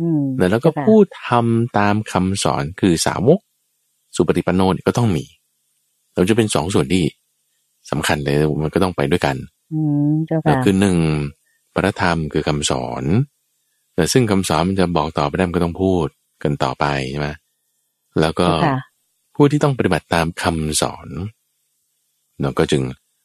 [0.00, 3.40] อืมเนอะแล้วก็เจ้าค่ะพูดทำตามคำสอนคือสาวก
[4.16, 5.24] สุปฏิปันโนเนี่ยก็ต้องมี
[6.14, 7.04] เราจะเป็นสองส่วนที่
[7.90, 9.36] สำคัญเลยมันก็ต้องไปด้วยกัน
[9.72, 10.98] อืมเจ้าก็ค่ะคือหนึ่ง
[11.74, 13.04] พระธรรมคือคำสอน
[13.94, 16.06] แต่ซึ่งคำสอนมันจะบอกต่อไปได้มันก็ต้องพูด
[16.44, 17.28] กันต่อไปใช่ไหม
[18.20, 18.46] แล้วก็
[19.34, 21.08] ผู้ที่ต้องปฏิบัติตามคำสอน
[22.40, 22.82] เราก็จึง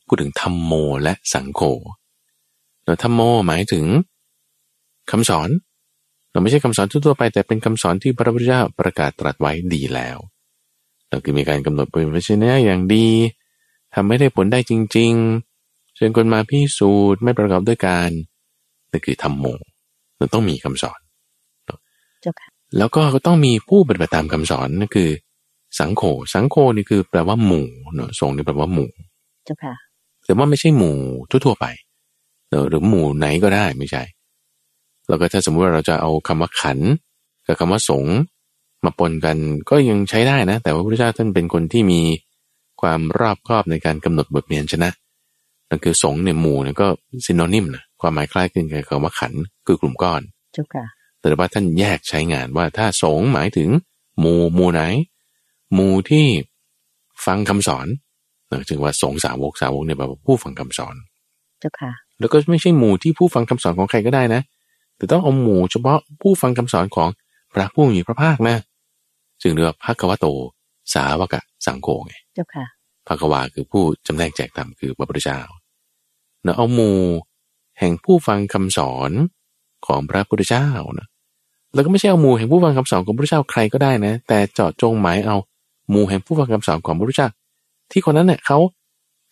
[0.08, 1.62] พูดถึงธรรมโมและสังโฆ
[2.86, 3.86] แล้วธรรมโมหมายถึง
[5.12, 5.50] คำสอน
[6.32, 10.18] เราไม่ใช่คำสอนทั่วไป แต่เป็นคำสอนที่พระพุทธเจ้าประกาศตรัสไว้ดีแล้ว
[11.10, 13.08] เราคือมีการกำหนดเป็นวิชนะอย่างดี
[13.94, 15.14] ทำไม่ได้ผลได้จริง
[15.54, 18.10] ๆ เชิญคนมาพิสูจน์ไม่ประกอบด้วยการ
[18.92, 19.46] นั่นคือธรรมโม
[20.18, 21.00] เราต้องมีคำสอน
[22.22, 25.10] เจ้าค่ะ แล้วก็ต้องมีผู้ปฏิบัติตามคำสอนนั่นคือ
[25.80, 26.04] สังโฆ
[26.34, 28.90] สังโฆนี่คือแปลว่าหมู่เนอะทรงนี่แปลว่าหมู่
[29.46, 29.74] เจ้าค่ะ
[30.26, 30.98] แต่ว่าไม่ใช่หมู่
[31.30, 31.66] ทั่วๆไป
[32.50, 34.04] เนอะหรือหมู่ไหนก็ได้ไม่ใช่
[35.08, 36.90] แล้วก็ถ้าสมมุติว่าเราจะเอาคำว่าขันธ์
[37.48, 38.16] กับคำว่าสงฆ์
[38.86, 39.38] มาปนกัน
[39.70, 42.02] ก็ยังใช้ได้นะ แต่ว่าพระพุทธเจ้าท่านเป็นคนที่มี
[42.82, 44.90] ความรอบคอบในการกำหนดบทเรียนชนะ
[45.70, 46.88] นั่นคือสงฆ์เนี่ยหมู่เนี่ยก็
[47.26, 50.22] ซินโนนิมนะความหมายคล้ายคลึงกับคำว่าขันธ์คือกลุ่มก้อน
[50.54, 50.86] เจ้าค่ะ
[51.20, 53.70] แต่ว่าท่านแยกใช้งานว่าถ้าสงฆ์หมายถึง
[54.20, 54.82] หมู่หมู่ไหน
[55.74, 56.26] หมู่ที่
[57.26, 57.88] ฟังคำสอน
[58.52, 60.96] นะจึงว่าสงฆ์สาวกสาวกเนี่ยแปลว่าผู้ฟังคำสอน
[61.60, 64.42] เจ้าค่ะ แล้วก็ไม่ใช่หมู่ที่ผู้ฟังคำสอนของใครก็ได้นะ
[64.98, 67.10] แต่ต้องเอาหมู่เฉพาะผู้ฟังคำสอนของ
[67.54, 68.58] พระผู้มีพระภาคนะ
[69.42, 70.28] จึงเรียกว่าพระกวโต
[70.94, 72.66] สาวกะสังโฆไงเจ้าค่ะ
[73.08, 75.40] พระกวาคือผู้จำแนกแจกธรรมคือพระพุทธเจ้า
[76.44, 77.00] เนาะเอาหมู่
[77.80, 79.12] แห่งผู้ฟังคำสอน
[79.88, 80.68] ของพระพุทธเจ้า
[81.00, 81.08] นะ
[81.74, 85.38] แล้วก็ไม่ใช่เอาหมู่แห่งผู้ฟังคำสอนของพระพุทธเจ้าใครก็ได้นะ แต่เจาะจงหมายเอา
[85.90, 87.30] หมู่แห่งผู้ฟังคำสอนของพระพุทธเจ้า
[87.92, 88.58] ที่คนนั้นเนี่ยเขา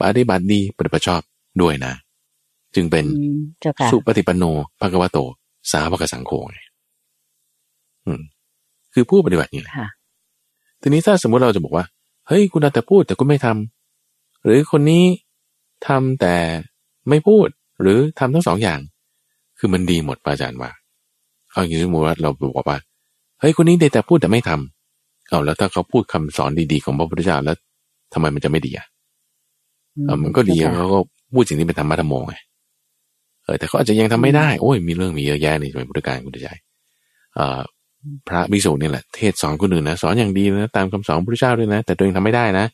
[0.02, 1.22] ปฏิบัติดีปฏิบัติชอบ
[1.62, 1.94] ด้วยนะ
[2.76, 4.44] จึงเป็นอืมเจ้าค่ะสุปฏิปันโน
[4.80, 5.18] ภะคะวะโต
[5.72, 6.60] สาวกสังโฆไง
[8.06, 8.22] อืม
[8.94, 9.90] คือผู้ปฏิบัตินี่แหละค่ะ
[10.82, 11.86] ทีนี้ถ้าสมมุติเราจะบอกว่า
[12.28, 15.04] เฮ้ย คุณเอาแต่พูดแต่คุณไม่ทำหรือคนนี้
[15.88, 16.36] ทำแต่
[17.10, 17.48] ไม่พูด
[17.82, 18.80] หรือทำทั้งสองอย่าง
[19.60, 20.72] คือมันดีหมดปะอาจารย์ว่า
[21.52, 22.78] เอาอย่างนี้สมมติว่าเราบอกว่า
[23.40, 27.58] เฮ้ยคนนี้ได้แต่พูดแต่ไม่ทำเอาแล้วถ้าเขาพูดคำสอนดีๆของพระพุทธเจ้าแล้ว
[28.14, 28.86] ทำไมมันจะไม่ดีอะ
[30.06, 31.00] เออมันก็ดีเจ้าค่ะเขาก็
[31.34, 32.36] พูดสิ่งที่เป็นธรรมะธรรมโมไง
[33.44, 36.50] เออแต่เขาอาจจะยังทำไม่ได้โอ้ยมีเรื่องมีเยอะแยะในสมัยพุทธกาลคุณใจ
[37.36, 37.60] เอ่อ
[38.28, 42.66] พระภิกษุนี่แหละเทศสอนคนอื่นนะสอนอย่างดีนะตามคำสอนพระพุทธเจ้าด้วยนะ แต่ตัวเองทำไม่ได้นะ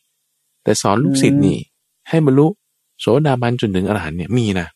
[0.64, 1.58] แต่สอนลูกศิษย์นี่
[2.10, 2.48] ให้บรรลุ
[3.00, 4.68] โสดาบันจนถึงอรหันต์เนี่ยมีนะ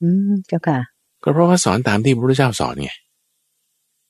[0.00, 0.78] อืมเจ้าค่ะ
[1.26, 2.90] ก็เพราะว่าสอนตามที่พระพุทธเจ้าสอนไง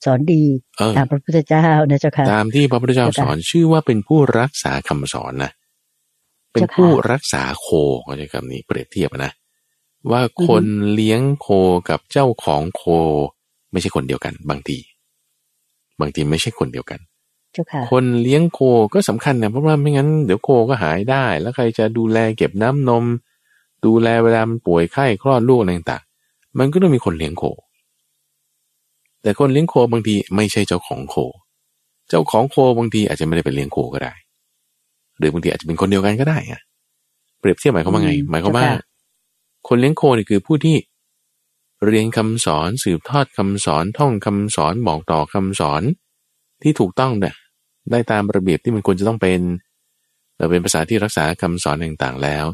[0.05, 0.43] สอนดี
[0.79, 5.51] เออตามพระพุทธเจ้านะเจ้าค่ะตามที่พระพุทธเจ้าสอนชื่อว่าเป็นผู้รักษาคำสอนนะ
[6.53, 7.69] เป็นเจ้าค่ะผู้รักษาโค
[8.03, 9.33] เขาใช้คำนี้เปรียบเทียบอะนะ
[10.11, 11.49] ว่าคนเลี้ยงโค
[11.91, 12.83] กับเจ้าของโค
[13.73, 14.79] ไม่ใช่คนเดียวกัน บางที
[16.01, 17.01] บางทีไม่ใช่คนเดียวกัน
[17.53, 18.61] เจ้าค่ะคนเลี้ยงโค
[18.95, 23.05] ก็สำคัญนะเพราะว่าไม่งั้นเดี๋ยวโคก็หายได้ แล้วใครจะดูแลเก็บน้ำนม
[23.85, 26.06] ดูแลเวลามันป่วยไข้คลอดลูกอะไรต่างๆ
[26.59, 27.45] มันก็ต้องมีคนเลี้ยงโค
[29.23, 31.17] แต่คนเลี้ยงโคบางทีไม่ใช่เจ้าของโค
[32.09, 34.13] เจ้าของโคบางทีอาจจะไม่ได้เป็นเลี้ยงโคก็ได้
[35.19, 36.61] หรือบางทีอาจจะเป็นคนเดียวกันก็ได้อะ
[37.41, 38.85] เปรียบเทียบหมายความว่าไงอืมหมายความว่าเจ้าค่ะ
[39.69, 40.77] คนเลี้ยงโคนี่คือผู้ที่
[41.87, 45.83] เรียนคำสอนสืบทอดคำสอนท่องคำสอนบอกต่อคำสอน
[46.63, 47.35] ที่ถูกต้องเนี่ย
[47.91, 49.41] ได้ตามระเบียบที่มันควรจะต้องเป็น
[50.37, 52.47] เราเป็นภาษาที่รักษาคำสอนต่างๆแล้ว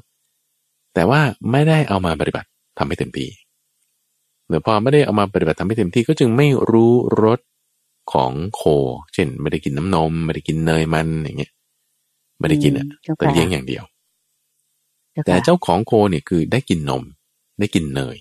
[0.94, 3.28] แต่ว่าไม่ได้เอามาปฏิบัติทำให้เต็มที่
[4.52, 7.40] เดี๋ยวพอไม่ได้เอามาปฏิบัติทำให้เต็มที่ก็จึงไม่รู้รส
[8.12, 8.62] ของโค
[9.14, 11.52] เช่น ไม่ได้กินน้ำนม ไม่ได้กินเนยมันอย่างเงี้ย
[12.38, 13.84] ไม่ได้กินอะอืมเจ้าแต่ค่ะเลี้ยงอย่างเดียว
[15.12, 17.02] เจ้าแต่ค่ะเจ้าของโคเนี่ยคือได้กินนม
[17.60, 18.16] ได้กินเนย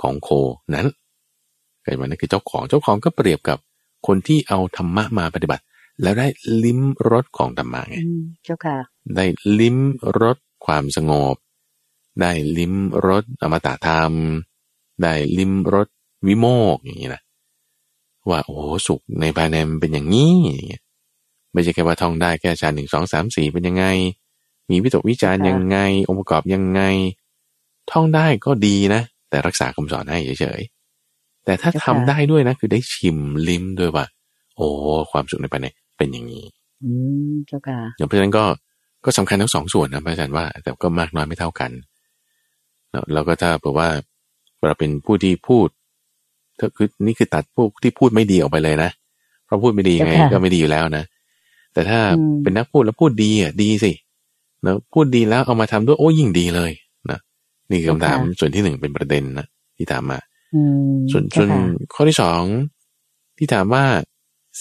[0.00, 0.28] ของโค
[0.74, 0.86] นั้น
[1.82, 3.58] เกิดมานั่นคือเจ้าของเจ้าของก็เปรียบกับ
[4.06, 5.62] คนที่เอาธรรมะมาปฏิบัติ
[6.02, 6.26] แล้วได้
[6.64, 8.76] ลิ้มรสของธรรมะไงอืมเจ้าค่ะ
[9.16, 9.24] ได้
[9.60, 9.76] ลิ้ม
[10.20, 11.36] รสความสงบ
[12.20, 12.74] ได้ลิ้ม
[13.06, 14.12] รสอมตะธรรม
[15.04, 15.88] ได้ลิ้มรส
[16.26, 17.22] วิโมกข์อย่างนี้นะ
[18.30, 20.82] ว่าโอ้โหสุขในภายในมันเป็นอย่างนี้อย่างเงี้ย
[21.52, 23.84] ไม่ใช่แค่ว่าท่องได้แค่ชาหนึ่งสองสามสี่เป็นยังไง
[24.70, 26.82] มีวิตกวิจารณ์ค่ะยังไง องค์ประกอบยังไง
[27.90, 34.04] ท่องได้ก็ดีนะ แต่รักษาคำสอนให้เฉยๆแต่ถ้าทำได้ด้วยนะ คือได้ชิมลิ้มด้วยว่า
[34.56, 34.66] โอ้
[35.10, 36.44] ความสุขในภายในเป็นอย่างนี้
[36.84, 36.90] อื
[37.30, 38.44] มเจ้าค่ะอย่างเพราะฉะนั้นก็
[39.04, 41.70] ก็สำคัญทั้งสองส่วนนะพระอาจารย์ว่า แต่ก็มากน้อยไม่เท่ากัน
[42.90, 43.88] แล้วแล้วก็ถ้าเผื่อว่า
[44.68, 45.68] เราเป็นผู้ที่พูด
[46.58, 48.90] ถ้าคือนี่คือตัดพวกที่พูดไม่ดีออกไปเลยนะ
[49.46, 51.04] เพราะพูดไม่ดีไงค่ะก็ไม่ดีอยู่แล้วนะ
[51.72, 53.92] แต่ถ้าอืมเป็นนักพูดแล้วพูดดีอะดีสิ
[54.62, 56.72] แล้วพูดดีแล้วเอามาทำด้วยโอ้ยิ่งดีเลย
[57.10, 57.18] นะ
[57.70, 59.46] นี่คือคำถามส่วนที่หนึ่งเป็นประเด็นนะ
[59.76, 60.18] ที่ถามมา
[60.54, 60.60] อื
[60.92, 61.60] มส่วนส่เจ้าวนค่ะ
[61.94, 62.42] ข้อที่สอง
[63.38, 63.84] ที่ถามว่า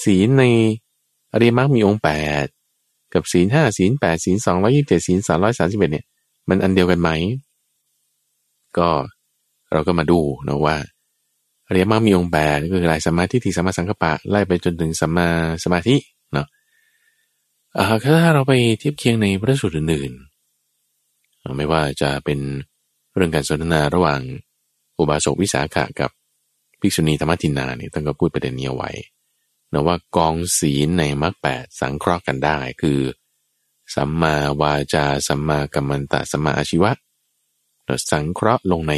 [0.03, 0.43] ศีลใน
[1.33, 2.09] อริยมรรคมีองค์แป
[2.43, 2.45] ด
[3.13, 6.05] กับศีลห้าศีลแปดศีลสองร้อยี่สิบเจ็ดศีลสามร้อยสามสิบเอ็ดเนี่ย
[6.49, 7.09] มันอันเดียวกันไหม
[8.77, 8.89] ก็
[9.73, 10.77] เราก็มาดูนะว่า
[11.67, 15.27] อริยมรรคมีองค์แปดก็คือลายสมมาทิฏฐิสัมมาสังกัปปะไล่ไปจนถึงสัมมา
[15.63, 15.95] สมาธิ
[16.33, 16.47] เนาะ
[18.05, 22.39] ถ้าเราไปเทียบเคียงในพระสูตรอื่นๆไม่ว่าจะเป็น
[23.15, 24.21] เรื่องการสนทนาระหว่าง
[24.99, 26.11] อุบาสกวิสาขะกับ
[26.79, 28.91] ภิกษุณีธรรมทินนาเนี่ยท่านก็พูดประเด็นนี้เอาไว้
[29.71, 32.99] นะว่ากองศีลในมรรคแปดสังเคราะห์กันได้คือ
[33.95, 36.91] สัมมาวาจา สัมมากัมมันตะสัมมาอาชีวะ
[37.85, 38.93] เราสังเคราะห์ลงใน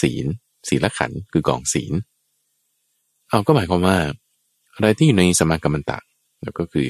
[0.00, 0.26] ศีล
[0.68, 1.92] ศีลขันธ์คือกองศีล
[3.28, 3.98] เอาก็หมายความว่า
[4.74, 5.98] อะไรที่อยู่ในสมมากัมมันตะ
[6.42, 6.88] แล้วก็คือ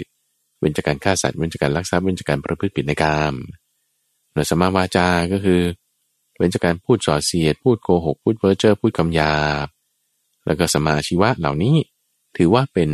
[0.59, 3.35] เว้นจากการฆ่าสัตว์เว้นจากการลักทรัพย์เว้นจากการประพฤติผิดในกาม
[4.35, 5.61] แล้วสัมมาวาจา ก็คือ
[6.37, 9.69] เว้นจากการพูดส่อเสียด พูดโกหก พูดเพ้อเจ้อพูดคำหยาบ
[10.47, 11.77] แล้วก็สมมาอาชีวะเหล่านี้
[12.37, 12.91] ถือว่าเป็น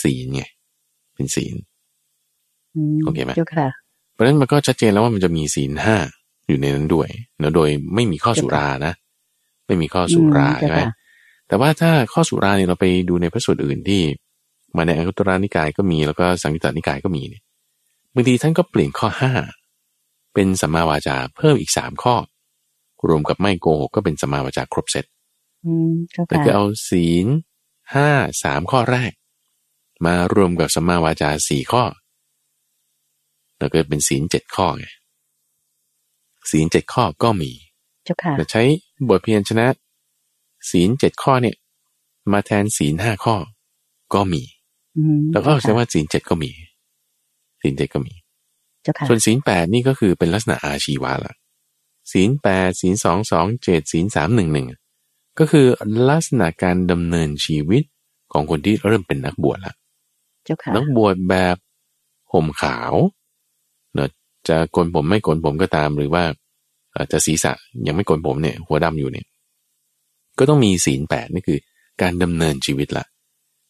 [0.00, 0.42] ศีลไง
[1.14, 1.54] เป็นศีล
[2.74, 3.68] อืมโอเคไหมเจ้าค่ะ
[4.12, 5.96] เพราะฉะนั้นมันก็ชัดเจนแล้วว่ามันจะมีศีลห้า
[6.48, 8.92] อยู่ในนั้นด้วยเนะโดยไม่มีข้อสุรานะ
[9.66, 10.88] ไม่มีข้อสุราอืมใช่ไหมเจ้าค่ะ
[11.48, 14.02] แต่ว่าถ้าข้อสุราเนี่ยเราไปดูในพระสูตรอื่นที่
[14.76, 17.42] มาในอังคุตรานิกายก็มีแล้วก็สังยุตตนิกายก็มีเนี่ย
[18.14, 19.32] บางทีท่านก็เปลี่ยนข้อห้า
[20.34, 22.16] เป็นสัมมาวาจาเพิ่มอีกสามข้อ
[23.08, 25.04] รวมกับไม่โกหกก็เป็นสัมมาวาจาครบเซต
[25.64, 27.26] อืมเจ้าแต่ค่ะคือเอาศีล
[27.94, 28.08] ห้า
[28.42, 29.12] สามข้อแรก
[30.06, 31.84] มารวมกับสัมมาวาจาสี่ข้อ
[33.58, 34.86] แล้วก็เป็นศีลเจ็ดข้อไง
[36.50, 38.62] ศีลเจ็ดข้อก็มีเจ้าค่ะแต่ใช้
[39.08, 39.66] บทเพียรชนะ
[40.70, 41.56] ศีลเจ็ดข้อเนี่ย
[42.32, 43.36] มาแทนศีลห้าข้อ
[44.14, 44.42] ก็มี
[44.96, 46.50] อืมแล้วก็ใช้ว่าศีลเจ็ดก็มี
[47.62, 48.14] ศีลเจ็ดก็มี
[48.82, 51.34] เจ้าค่ะส่วนศีลแปดนี่ก็คือเป็นลักษณะอาชีวะละ
[52.12, 54.66] ศีลแปดศีลสองสองเจ็ดศีลสามหนึ่งหนึ่ง
[55.38, 55.66] ก็คือ
[56.08, 57.82] ลักษณะการดำเนินชีวิต
[58.32, 59.74] ของคนที่เริ่มเป็นนักบวชละ
[60.44, 61.56] เจ้าค่ะนักบวชแบบ
[62.32, 62.92] ห่มขาว
[63.94, 64.08] เนอะ
[64.48, 66.24] จะโกนผมไม่โกนผมก็ตามหรือว่า
[66.96, 67.52] เอ่อจะศีรษะ
[67.86, 69.26] ยังไม่โกนผมเนี่ยหัวดำอยู่เนี่ย
[70.38, 71.58] ก็ต้องมีศีลแปดนี่คือ
[72.02, 73.04] การดำเนินชีวิตละ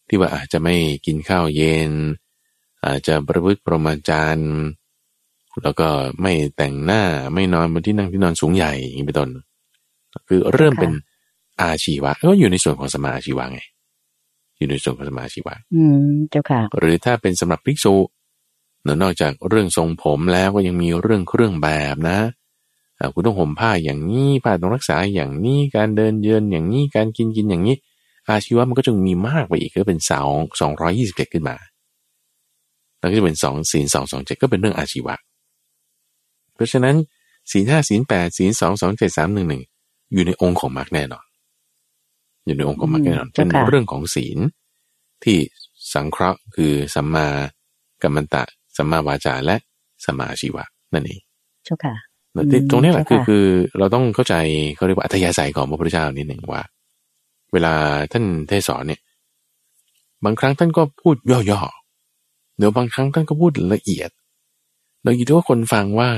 [0.07, 1.91] ที่ว่าอาจจะไม่กินข้าวเย็น
[2.85, 4.51] อาจจะประพฤติประมาจารย์
[5.63, 5.87] แล้วก็
[6.21, 9.29] ไม่แต่งหน้าไม่นอนบนที่นั่งที่นอนสูงใหญ่อย่างนี้เป็นต้น
[10.27, 10.91] คือเริ่มเป็น
[11.61, 13.59] อาชีวะก็อยู่ในส่วนของสมาอาชีวะไง
[14.57, 17.95] อยู่ในส่วนของสมาอาชีวะ อืมเจ้าค่ะ หรือถ้าเป็นสำหรับภิกษุ
[18.83, 22.27] เนอะนอกจากเรื่องทรงผมแล้วก็ยังมีเรื่องเครื่องแบบนะอ่า
[23.13, 27.75] คุณต้องห่มผ้าอย่างนี้ผ้าต้องรักษาอย่างนี้การเดินเยือนอย่างนี้การกินกินอย่างนี้
[28.29, 31.55] อาชีวะมันก็จะมีมากไปอีกก็เป็นสองสองร้อยี่สิบเจ็ดขึ้นมา
[32.99, 35.15] แล้วก็จะเป็นสองศีลสองสองเจ็ดก็เป็นเรื่องอาชีวะ
[36.53, 36.95] เพราะฉะนั้น
[37.51, 39.63] ศีลห้าศีลแปดศีลสองสองเจ็ดสามหนึ่งหนึ่ง
[40.13, 41.25] อยู่ในองค์ของมรรคแน่นอน
[42.45, 44.37] อยู่ในองค์ของมรรคแน่นอนอืมเป็นเจ้าค่ะเรื่องของศีล
[45.23, 45.37] ที่
[45.93, 47.27] สังเคราะห์คือสัมมา
[48.01, 48.43] กัมมันตะ
[48.77, 49.55] สัมมาวาจาและ
[50.05, 51.21] สัมมาอาชีวะนั่นเอง
[51.65, 53.45] เจ้าค่ะแต่ที่อืมตรงนี้แหละคือเจ้าค่ะคือ
[53.79, 54.35] เราต้องเข้าใจ
[54.75, 56.63] เขาเรียกว่าอัธยาศัยของพระพุทธเจ้านิดหนึ่งว่า
[57.53, 57.73] เวลา
[58.11, 59.01] ท่านเทศสอนเนี่ย
[60.25, 61.15] บางครั้งท่านก็พูด
[61.51, 64.09] ย่อๆเดี๋ยวบางครั้งท่านก็พูดละเอียด
[65.03, 66.09] เราอยู่ที่ว่าคนฟังว่า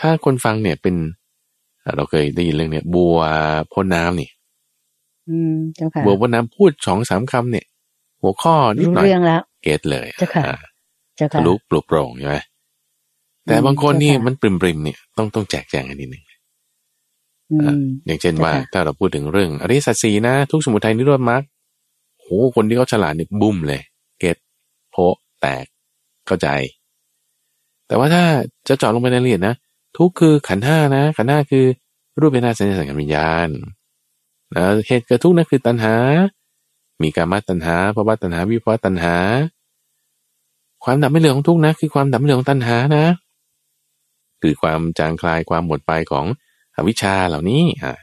[0.00, 0.96] ถ้าคนฟังเนี่ยเป็น
[1.84, 3.18] อะเราเคยได้ยินเรื่องเนี่ย บัว
[3.72, 4.30] พ่นน้ำนี่
[5.28, 7.66] อืมเจ้าค่ะบัวพ่นน้ำพูดสองสามคำเนี่ย
[8.22, 10.56] หัวข้อนิดรู้หน่อยเรื่องแล้วเก็ตเลยเจ้าค่ะอ่า
[11.16, 12.36] เจ้าทะค่ะลุปลุกโปร่งใช่ไหม
[13.46, 16.24] แต่อืมบางคนนี่เจ้าค่ะมันปริมๆเนี่ยต้องต้องแจกแจงกันนิดหนึ่ง
[17.52, 21.42] อืมอย่างเช่นเจ้าว่าค่ะถ้าเราพูดถึงเรื่องอริยสัจสีนะ ทุกสมุทัยนิโรธมรรค
[22.20, 23.82] โหคนที่เขาฉลาดเนี่ยบุ้มเลย
[24.18, 24.36] เก็ต
[24.90, 25.64] โพะแตก
[26.26, 26.48] เข้าใจ
[27.86, 28.24] แต่ว่าถ้า
[28.68, 29.54] จะเจาะลงไปในรายละเอียดนะ
[29.96, 31.64] ทุกคือขันธ์ห้านะ ขันธ์ห้าคือ
[32.20, 33.48] รูปเป็นหน้าสัญญาสังขารวิญญาณ
[34.56, 35.94] นะเหตุเกิดทุกข์นั่นคือตัณหา
[37.02, 39.16] มีการมาตัณหาภาวะตัณหาวิภาวะตัณหา
[40.84, 43.06] ความดับไม่เหลือของทุกข์นะ คือความดับไม่เหลือของตัณหานะ
[44.42, 46.26] คือความจางคลายความหมดไปของ
[46.76, 47.94] อวิชชาเหล่านี้อะ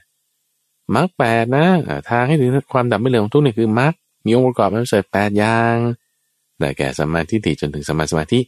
[0.96, 3.94] มรรคแปดนะอะทางให้ถึงความดับไม่เหลือของทุกข์เนี่ยคือมรรค
[4.26, 5.76] มีองค์ประกอบมันเสริฐแปดอย่าง
[6.60, 8.40] ได้แก่สมมาธิฏฐิจนถึงสมมาสมาธิ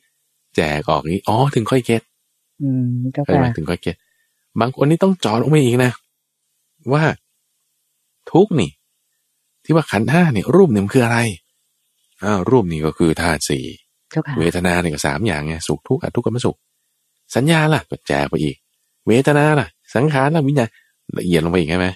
[0.55, 2.01] แจกออกนี้อ๋อถึงค่อยเก็ต
[2.61, 3.95] อืมเจ้าใช่ไหมค่ะถึงค่อยเก็ต
[4.59, 5.91] บางคนนี่ต้องเจอลงไปอีกนะ
[6.93, 7.03] ว่า
[8.31, 8.71] ทุกข์นี่
[9.63, 11.19] ที่ว่าขันธ์ห้าเนี่ยรูปเนี่ยมันคืออะไร
[12.23, 13.65] อ้าวรูปนี่ก็คือธาตุสี่
[14.11, 16.57] เจ้าค่ะเวทนาเนี่ยก็สามอย่างไงสุขทุกข์อทุกข์กับไม่สุข
[17.35, 18.55] สัญญาล่ะก็แจกไปอีก
[19.07, 20.69] เวทนาล่ะ สังขารล่ะวิญญาณ
[21.19, 21.87] ละเอียดลงไปอีกใช่ไหม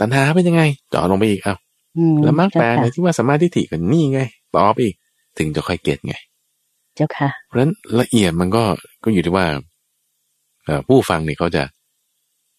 [0.00, 1.58] ตัณหาเป็นยังไงเจาะลงไปอีกอ้าว
[1.96, 4.20] อืมแล้วมรรคแปดเจ้าเนี่ยค่ะที่ว่าสมมาธิฏฐิก็นี่ไง
[4.54, 4.94] ต่อไปอีก
[5.38, 6.14] ถึงจะค่อยเก็ตไง
[6.96, 8.62] เจ้าค่ะ เพราะฉะนั้นละเอียดมันก็
[9.04, 9.46] ก็อยู่ที่ว่า
[10.64, 11.62] เอ่อผู้ฟังเนี่ยเขาจะ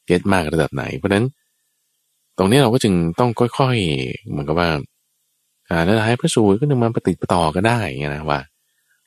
[0.06, 1.26] เก็ตมากระดับไหน เพราะฉะนั้น
[2.38, 4.69] ตรงนี้เราก็จึงต้องค่อยๆเหมือนกับว่า
[5.69, 8.39] อ่าแล้วให้พระสูตรก็นึงมาปฏิดประต่อก็ได้อย่างเงี้ยนะว่า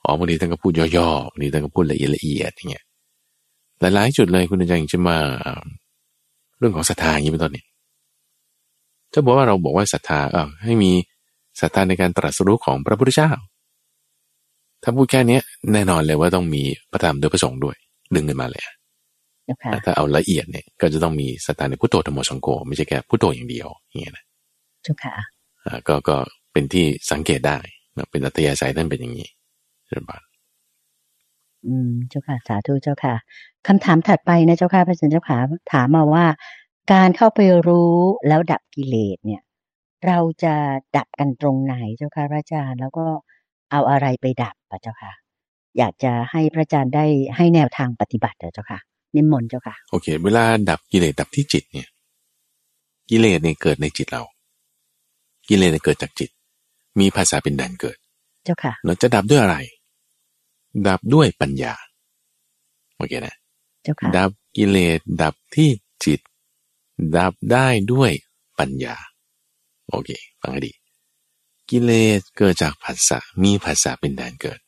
[0.05, 2.85] อ๋อบางทีท่านก็พูดย่อๆบางทีท่านก็พูดละเอียดละเอียดอย่างเงี้ย
[3.81, 5.63] หลายๆ จุดเลยคุณอาจารย์อย่างเช่นว่าอ่า
[6.59, 7.67] เรื่องของศรัทธาอย่างนี้เป็นต้นเนี่ย
[9.13, 10.91] ถ้าบอกว่าเราบอกว่าศรัทธาเออให้มี
[11.61, 13.31] ศรัทธาในการตรัสรู้ของพระพุทธเจ้า
[14.83, 16.63] ถ้าพูดแค่เนี้ยแน่นอนเลยว่าต้องมี
[16.93, 17.77] พระธรรมโดยพระสงฆ์ด้วย
[18.15, 18.75] ดึงขึ้นมาเลยอะ
[19.45, 24.25] เจ้าค่ะถ้าเอาละเอียดเนี่ยก็จะต้องมีศรัทธาในพุทโธธรรมโอสังโฆไม่ใช่แค่พุทโธอย่างเดียวอย่างเงี้ยนะ
[24.83, 25.15] เจ้าค่ะ
[25.65, 26.17] อ่าก็ก็
[26.53, 27.59] เป็นที่สังเกตได้
[27.97, 29.29] นะเป็นอัตยาศัยท่านเป็นอย่างนี้
[29.87, 30.23] เรียนบาน
[31.67, 33.15] อืมเจ้าค่ะ สาธุเจ้าค่ะ
[33.67, 35.39] คำถามถัดไปนะเจ้าค่ะพระอาจารย์เจ้าค่ะ
[35.73, 36.25] ถามมาว่า
[36.93, 37.95] การเข้าไปรู้
[38.29, 39.43] แล้วดับกิเลสเนี่ย
[40.07, 40.55] เราจะ
[40.97, 43.07] ดับกันตรงไหนเจ้าค่ะพระอาจารย์ แล้วก็
[43.73, 45.13] เอาอะไรไปดับอะเจ้าค่ะ
[45.79, 47.05] อยากจะให้พระอาจารย์ได้
[47.37, 48.79] ให้แนวทางปฏิบัติเถอะเจ้าค่ะ
[49.15, 51.89] นิมนต์เจ้าค่ะ โอเค เวลาดับกิเลสดับที่จิตเนี่ย
[53.11, 54.23] กิเลสเนี่ยเกิดในจิตเรา
[55.49, 56.31] กิเลสเนี่ยเกิดจากจิต
[57.01, 57.97] มีภาษาเป็นแดนเกิด
[58.45, 59.57] เจ้าค่ะ เราจะดับด้วยอะไร
[60.89, 61.75] ดับด้วยปัญญา
[62.97, 63.44] โอเคนะเจ้าค่ะ
[64.17, 65.71] ดับกิเลสดับที่
[66.05, 66.21] จิต
[67.17, 68.11] ดับได้ด้วย
[68.59, 68.97] ปัญญา
[69.89, 70.11] โอเค
[70.41, 70.73] ฟังให้ดี
[71.71, 74.59] กิเลสเกิดจากผัสสะมีผัสสะเป็นแดนเกิด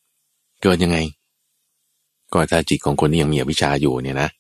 [0.63, 0.99] เกิดยังไง
[2.33, 4.31] ก็ถ้าจิตของคนที่ยังมีอวิชชาอยู่เนี่ยนะ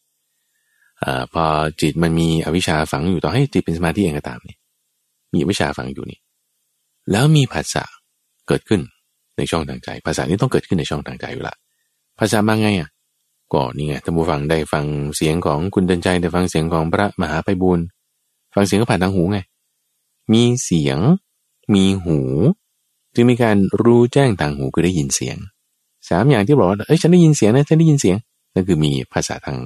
[1.02, 1.44] อพอ
[1.80, 4.56] จิตมันมีอวิชชาฝังอยู่ต่อให้จิตเป็นสมาธิเองก็ตามนี่
[5.32, 6.18] มีอวิชชาฝังอยู่นี่
[7.10, 7.84] แล้วมีผัสสะ
[8.48, 8.80] เกิดขึ้น
[9.36, 11.54] ในช่องทางใจภาษานี้ต้องเกิดขึ้นในช่องทางใจอยู่ละ
[12.18, 12.88] ภาษามาไงอะ
[13.52, 14.84] ก็นี่ไงท่านผู้ฟังได้ฟัง
[15.16, 17.80] เสียงของคุณเดินใจได้ฟังเสียงของพระมหาไพบูล
[18.54, 19.38] ฟังเสียงก็ผ่านทางหูไง
[20.32, 20.98] มีเสียง
[21.74, 22.18] มีหู
[23.14, 25.36] จึงมีการรู้แจ้งทางหูคือได้ยินเสียง
[26.08, 28.16] สามอย่างที่บอกว่าเอ้ยฉันได้ยินเสียงนะฉันได้ยินเสียง
[28.54, 29.58] นั่นคือมีภาษาทาง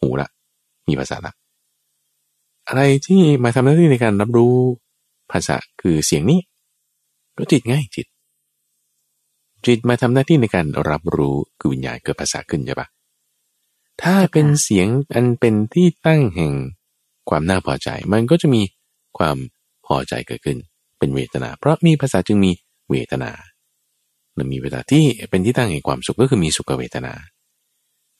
[0.00, 0.28] หูละ
[0.88, 1.32] มีภาษาละ
[2.68, 4.54] อะไรที่มาทำหน้าที่ในการรับรู้
[5.32, 6.40] ภาษาคือเสียงนี้
[7.36, 8.06] ก็จิตไงจิต
[9.66, 12.88] จิตมาทำหน้าที่ในการรับรู้คือวิญญาณเกิดภาษาขึ้นใช่ปะ
[14.02, 16.52] ถ้าเป็นเสียงอันเป็นที่ตั้งแห่ง
[17.28, 18.62] ความน่าพอใจ มันก็จะมี
[19.18, 19.36] ความ
[19.86, 20.58] พอใจเกิดขึ้น
[20.98, 22.50] เป็นเวทนา เพราะมีภาษาจึงมี
[22.90, 23.30] เวทนา
[24.38, 27.14] มันมีเวทนาที่เป็นที่ตั้งแห่งความสุขก็คือมีสุขเวทนา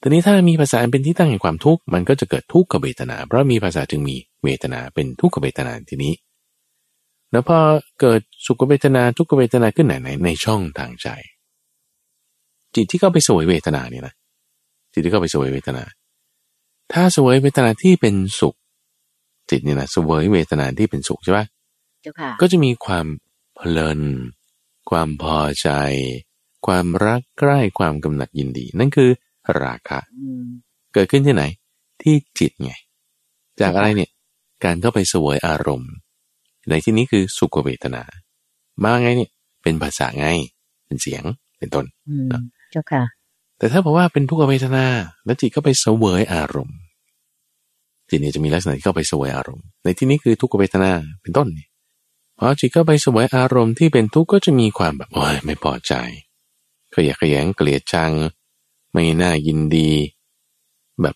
[0.00, 6.14] ทีนี้ถ้ามีภาษาเป็นที่ตั้งแห่งความทุกข์มันก็จะเกิดทุกขเวทนา เพราะมีภาษาจึงมีเวทนาเป็นทุกขเวทนาทีนี้
[7.30, 7.58] แล้วพอ
[8.00, 11.08] เกิดสุขเวทนาทุกขเวทนาขึ้นไหนไหนในช่องทางใจ
[12.74, 14.14] จิตที่เข้าไปสวยเวทนาเนี่ยนะ
[14.98, 15.84] จิตที่เข้าไปสวยเวทนา
[16.92, 18.56] ถ้าสวยเวทนาที่เป็นสุข
[19.50, 21.46] จิตนี่นะสวยเวทนาที่เป็นสุขใช่ปะ
[22.40, 23.06] ก็จะมีความ
[23.54, 24.00] เพลิน
[24.90, 25.68] ความพอใจ
[26.66, 29.10] ความรักใกล้ความกำหนัดยินดี นั่นคือ
[29.62, 30.00] ราคะ
[30.94, 31.44] เกิดขึ้นที่ไหน
[32.02, 32.72] ที่จิตไง
[33.60, 34.10] จากอะไรเนี่ย
[34.64, 35.92] การเข้าไปสวยอารมณ์
[36.68, 38.02] ในที่นี้คือสุขเวทนา
[38.82, 39.30] มาไงเนี่ย
[39.62, 40.26] เป็นภาษาไง
[40.86, 41.22] เป็นเสียง
[41.58, 41.84] เป็นต้น
[42.72, 43.02] เจ้าค่ะ
[43.58, 44.86] แต่ถ้าบอกว่าเป็นทุกขเวทนา
[45.24, 46.78] แล้วจิตก็ไปเสวยอารมณ์
[48.08, 50.90] จิตเนี่ยจะมีลักษณะที่เข้าไปเสวยอารมณ์ ในที่นี้คือทุกขเวทนา
[51.22, 51.66] เป็นต้นนี่
[52.38, 55.92] พอจิตเข้าไปเสวยอารมณ์ที่เป็นทุกข์ก็จะมีความแบบโอ้ยไม่พอใจ
[56.94, 58.12] ขยะขยงเกลียดชัง
[58.92, 59.90] ไม่น่ายินดี
[61.02, 61.14] แบบ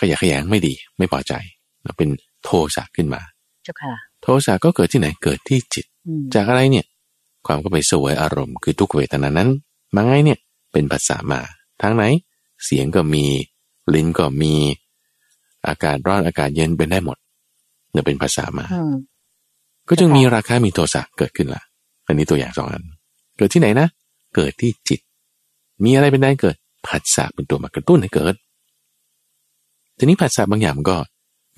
[0.00, 1.32] ขยะขยงไม่ดี ไม่พอใจ
[1.98, 2.08] เป็น
[2.44, 3.22] โทสะขึ้นมา
[3.64, 5.86] เจ้าค่ะโทสะก็เกิดที่ไหนเกิดที่จิต
[6.34, 6.86] จากอะไรเนี่ย
[7.46, 9.48] ความก็ไปสวยอารมณ์คือทุกเวทนานั้น
[9.94, 10.38] มาไงเนี่ย
[10.72, 11.40] เป็นภาษามา
[11.82, 12.04] ทางไหน
[12.64, 13.24] เสียงก็มี
[13.94, 14.52] ลิ้นก็มี
[15.66, 17.16] อากาศร้อนอากาศเย็นเป็นได้หมด
[17.92, 18.64] เนี่ยเป็นภาษามา
[19.88, 21.62] ก็จึงมีราคามีโทสะเกิดขึ้นละ
[22.06, 22.82] อันนี้ตัวอย่างสองอัน
[23.38, 23.88] เกิดที่ไหนนะ
[24.34, 25.00] เกิดที่จิต
[25.84, 26.56] มีอะไรเป็นได้เกิด
[26.86, 28.34] ผัสสะเป็นตัวมากระตุ้นให้เกิด
[29.98, 30.96] ทีนี้ผัสสะบางอย่างมันก็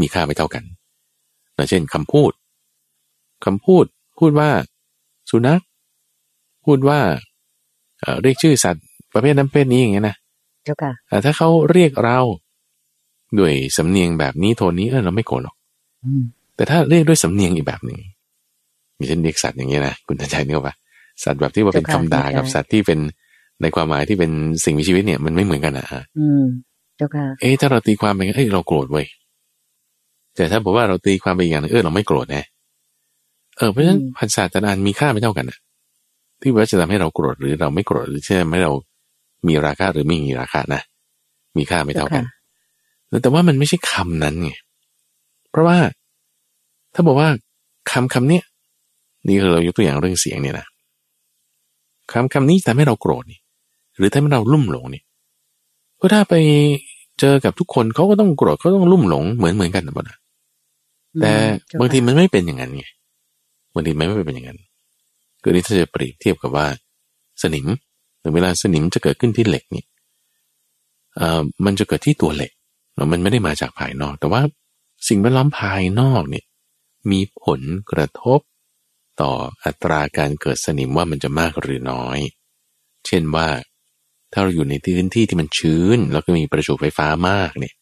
[0.00, 0.64] มีค่าไม่เท่ากัน
[1.70, 2.32] เช่นคำพูด
[3.44, 3.84] คำพูด
[4.18, 4.50] พูดว่า
[5.30, 5.62] สุนัข
[6.64, 7.00] พูดว่า
[8.22, 10.16] เรียกชื่อสัตว์ ประเภทนั้นประเภทนี้อย่างเงี้ยนะ
[10.64, 10.92] เจ้าค่ะ
[11.24, 12.18] ถ้าเขาเรียกเรา
[13.38, 15.56] ด้วยสำเนียงแบบนี้โทนนี้เออเราไม่โกรธหรอก
[16.56, 17.98] แต่ถ้าเรียกด้วยสำเนียงอีกแบบหนึ่ง
[18.98, 20.74] มีเช่นเรียกสัตว์อย่างเงี้ยนะคุณทันใจนึกว่า
[21.24, 22.98] สัตว์แบบที่ว่าเป็นคำด่ากับสัตว์ที่เป็น
[23.62, 24.30] ในความหมายที่เป็น
[24.64, 26.42] สิ่งมีชีวิตเนี่ยมันไม่เหมือนกันนะฮะอืม
[26.96, 29.06] เจ้าค่ะเอ๊ะถ้าเราตีความไปเอ้ยเราโกรธเว้ย
[30.36, 32.44] แต่ถ้าบอกว่าเราตีความไปอย่างเออเราไม่โกรธนะ
[33.56, 35.58] เออเพราะฉะนั้นภาษาแต่ละอันมีค่าไม่เท่ากันนะ
[36.40, 38.72] ที่ว่าจะทำให้เราโกรธหรือเราไม่โกรธหรือเช่นให้เรา
[39.46, 40.82] มีราคาหรือไม่มีราคานะ
[41.56, 42.24] มีค่าไม่เท่ากัน
[43.22, 44.52] แต่ว่ามันไม่ใช่คำนั้นไง
[45.50, 45.78] เพราะว่า
[46.94, 47.28] ถ้าบอกว่า
[47.90, 48.44] คำคำเนี้ย
[49.26, 50.66] นี่คือเรายกตัวอย่างเรื่องเสียงเนี่ยนะ
[52.12, 53.40] คำคำนี้ทำให้เราโกรธนี่
[53.98, 55.02] หรือทำให้เราลุ่มหลงนี่
[56.00, 56.34] ก็ถ้าไป
[57.20, 60.16] เจอกับทุกคนเขาก็ต้องโกรธเขาต้องลุ่มหลงเหมือนเหมือนกันนะบนะ
[61.20, 61.32] แต่
[61.80, 62.84] บางทีมันไม่เป็นอย่างนั้นไง
[63.74, 64.58] บางทีมันไม่เป็นอย่างนั้น
[65.42, 66.66] คือนี่ถ้าจะเปรียบเทียบกับว่า
[67.42, 67.66] สนิม
[68.34, 69.84] เวลาสนิมจะเกิดขึ้นที่เหล็กนี่
[71.16, 72.52] เอ่อมันจะเกิดที่ตัวเหล็ก
[73.12, 74.42] มันไม่ได้มาจากภายนอก แต่ว่า
[75.08, 76.44] สิ่งแวดล้อมภายนอกเนี่ย
[77.10, 77.60] มีผล
[77.90, 78.40] กระทบ
[79.20, 79.32] ต่อ
[79.64, 82.18] อัตราการเกิดสนิมว่ามันจะมากหรือน้อย
[83.06, 83.48] เช่นว่า
[84.32, 87.74] ถ้าเราอยู่ในพื้นที่ที่มันชื้น แล้วก็มีประจุไฟฟ้ามากเนี่ย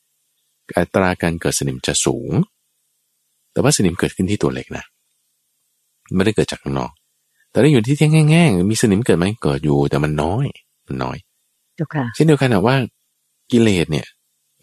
[0.78, 2.32] อัตราการเกิดสนิมจะสูง
[3.52, 4.84] แต่ว่าสนิมเกิดขึ้นที่ตัวเหล็กนะ
[6.14, 6.92] ไม่ได้เกิดจากข้างนอก
[7.56, 10.46] แต่ถ้าอยู่ที่ที่แง่ๆมีสนิมเกิดไหมเกิดอยู่แต่มันน้อย
[10.86, 11.16] มันน้อย
[12.14, 12.76] เช่นเดียวกันนะว่า
[13.50, 14.06] กิเลสเนี่ย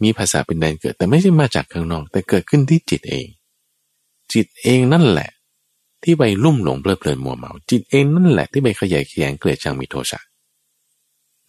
[0.02, 3.26] มีภาษาเป็นแดนเกิด แต่ไม่ใช่มาจากข้างนอก แต่เกิดขึ้นที่จิตเอง
[4.32, 5.30] จิตเองนั่นแหละ
[6.04, 10.20] ที่ไปลุ่มหลงเพลิดเพลินมัวเมา จิตเองนั่นแหละที่ไปขยายแขยงเกลียดชังมีโทสะ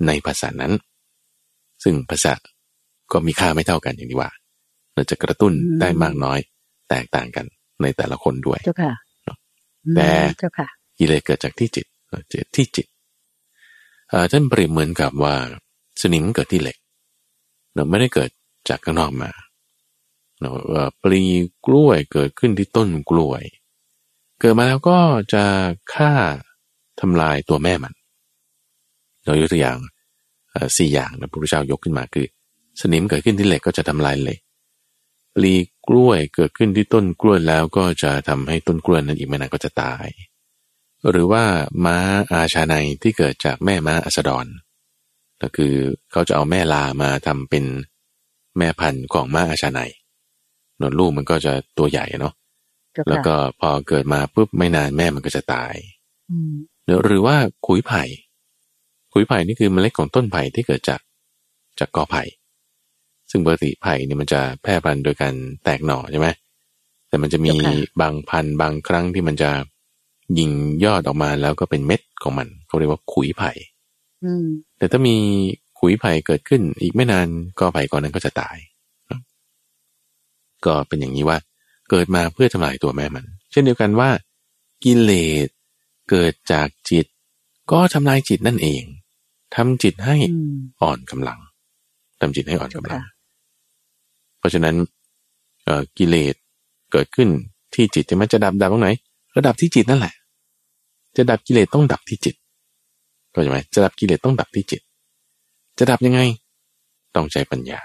[0.06, 0.74] ในภาษานั้น
[1.84, 2.34] ซึ่งภาษา
[3.12, 4.30] ก็มีค่าไม่เท่ากันอย่างที่ว่า
[4.94, 6.40] เราจะกระตุ้นได้มากน้อย
[6.90, 7.46] แตกต่างกัน
[7.82, 8.94] ในแต่ละคนด้วย เจ้าค่ะ
[9.96, 10.68] แต่เจ้าค่ะ
[10.98, 12.24] กิเลสเกิดจากที่จิตเกิด
[12.56, 12.88] ที่จิต
[14.32, 15.36] ท่านเปรียบเหมือนกับว่า
[16.02, 16.78] สนิมเกิดที่เหล็ก
[17.74, 18.30] เราไม่ได้เกิด
[18.70, 19.32] จากข้างนอกมา
[20.40, 20.52] เนา
[21.02, 21.24] ปลี
[21.66, 23.44] กล้วยเกิดขึ้นที่ต้นกล้วย
[24.40, 25.00] เกิดมาแล้วก็
[25.34, 25.44] จะ
[25.94, 26.14] ฆ่า
[27.02, 27.94] ทำลายตัวแม่มัน
[29.26, 29.78] เรายกตัวอย่าง
[30.78, 32.28] สี่อย่างนะพระพุทธเจ้ายกขึ้นมาคือ
[32.82, 34.40] สนิมเกิดขึ้นที่เหล็กก็จะทำลายเหล็ก
[35.36, 35.54] ปลี
[35.88, 40.08] กล้วยเกิดขึ้นที่ต้นกล้วยแล้วก็จะทำให้ต้นกล้วยนั้นอีกไม่นานก็จะตาย
[41.10, 41.44] หรือว่า
[41.86, 41.98] ม้า
[42.34, 44.46] อาชาในที่เกิดจากแม่ม้าอัสดร
[45.42, 45.74] ก็คือ
[46.12, 47.66] เขาจะเอาแม่ลามาทำเป็น
[48.58, 49.80] แม่พันธุ์ของม้าอาชาใน
[50.80, 52.34] นวลลูกมันก็จะตัวใหญ่เนาะ
[52.94, 55.76] เจ้าแล้วค่ะก็พอเกิดมาปุ๊บไม่นานแม่มันก็จะตาย
[56.32, 56.54] อืม
[56.86, 57.36] หรือหรือว่า
[57.66, 58.04] ขุยไผ่
[59.14, 61.02] ขุยไผ่นี่คือเมล็ดของต้นไผ่ที่เกิดจาก
[61.80, 62.24] จากกอไผ่
[63.32, 65.34] ซึ่งปกติไผ่เนี่ยมันจะแพร่พันธุ์โดยการ
[65.64, 66.28] แตกหน่อใช่ไหม
[67.08, 67.52] แต่มันจะมี
[68.02, 69.50] บางพันธุ์บางครั้งที่มันจะ
[70.40, 70.52] ยิง
[70.86, 73.52] ยอดออกมาแล้วก็เป็นเม็ดของมันเขาเรียกว่าขุยไผ่
[74.24, 74.46] อืม
[74.78, 75.16] แต่ถ้ามี
[75.80, 77.28] ขุยไผ่เกิดขึ้น อีกไม่นาน
[77.60, 78.58] กอไผ่ก่อนนั้นก็จะตาย
[80.66, 81.38] ก็เป็นอย่างนี้ว่า
[81.90, 84.10] เกิดมาเพื่อทำลายตัวแม่มัน เช่นเดียวกันว่า
[84.84, 85.12] กิเล
[85.46, 85.48] ส
[86.10, 87.06] เกิดจากจิต
[87.72, 88.84] ก็ทำลายจิตนั่นเอง
[89.56, 91.40] ทำจิตให้อืมอ่อนกำลัง
[92.20, 93.04] ทำจิตให้อ่อนกำลังค่ะ
[94.40, 94.76] เพราะฉะนั้น
[95.64, 96.36] เอ่อกิเลส
[96.92, 97.30] เกิดขึ้น
[97.74, 98.90] ที่จิตจะมันจะดับดับตรงไหน
[99.38, 100.14] ระดับที่จิตนั่นแหละ
[101.18, 102.36] จะดับกิเลสต้องดับที่จิต
[103.32, 104.82] เข้าใจไหมจะดับกิเลสต้องดับที่จิต
[105.78, 106.20] จะดับยังไง
[107.16, 107.80] ต้องใช้ปัญญา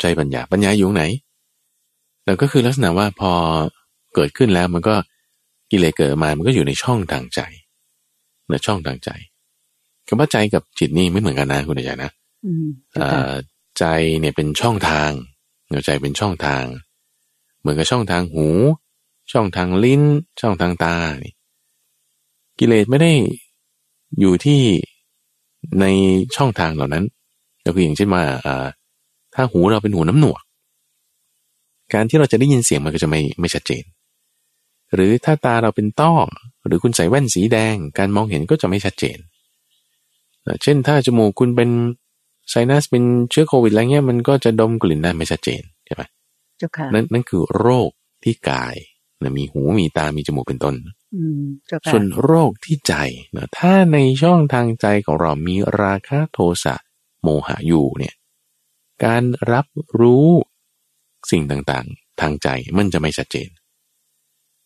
[0.00, 1.04] ใช้ปัญญาปัญญาอยู่ตรงไหน
[2.24, 3.32] แล้วก็คือลักษณะว่าพอ
[4.14, 4.94] เกิดขึ้นแล้วมันก็
[5.70, 7.40] กิเลสเกิดมา มันก็อยู่ในช่องทางใจ
[8.48, 9.10] ในช่องทางใจ
[10.06, 12.10] คำว่าใจกับจิตนี่ไม่เหมือนกันนะคุณอาจารย์นะ
[12.46, 13.32] อืมเจ้าเอ่ค่ะอ
[13.78, 13.84] ใจ
[14.20, 15.10] เนี่ยเป็นช่องทาง
[15.68, 16.64] เนื้อใจเป็นช่องทาง
[17.60, 18.46] เหมือนกับช่องทางหู
[19.32, 20.02] ช่องทางลิ้น
[20.40, 21.34] ช่องทางตานี่
[22.58, 23.12] กิเลสไม่ได้
[24.20, 24.60] อยู่ที่
[25.80, 25.84] ใน
[26.36, 27.04] ช่องทางเหล่านั้น
[27.64, 28.66] ก็คืออย่างเช่นว่าอ่า
[29.34, 30.40] ถ้าหูเราเป็นหูน้ำหนวก
[31.94, 33.84] การที่เราจะได้ยินเสียงมันก็จะไม่ไม่ชัดเจน
[34.94, 36.14] หรือถ้าตาเราเป็นต้อ
[36.66, 39.18] หรือคุณใส่แว่นสีแดง การมองเห็นก็จะไม่ชัดเจน
[40.42, 41.70] เอ่อเช่นถ้าจมูกคุณเป็น
[42.50, 46.02] ไซนัสเป็นเชื้อโควิดอะไรเงี้ยมันก็จะดมกลิ่นได้ไม่ชัดเจนใช่ไหม
[46.58, 47.90] เจ้าค่ะนั่นนั่นคือโรค
[48.22, 48.76] ที่กาย
[49.22, 50.74] นะมีหูมีตามีจมูกเป็นต้น
[51.16, 52.94] อืมเจ้าค่ะส่วนโรคที่ใจ
[53.36, 56.74] นะถ้าในช่องทางใจของเรามีราคะโทสะ
[57.22, 58.14] โมหะอยู่เนี่ย
[59.04, 59.66] การรับ
[60.00, 60.28] รู้
[61.30, 63.48] สิ่งต่างๆ ทางใจมันจะไม่ชัดเจน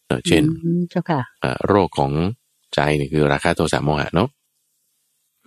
[0.07, 2.13] เออเช่นอืมเจ้าค่ะเอ่อโรคของ
[2.75, 4.29] ใจนี่คือราคะโทสะโมหะเนาะ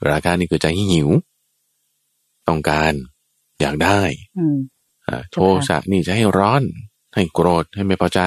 [0.10, 1.10] ราคะนี่คือใจที่หิว
[2.48, 2.94] ต้องการ
[3.62, 4.02] อยากได้
[4.40, 4.58] อืม
[5.08, 5.38] อ่าโท
[5.68, 6.64] สะนี่จะให้ร้อน
[7.16, 8.22] ให้โกรธให้ไม่พอใจ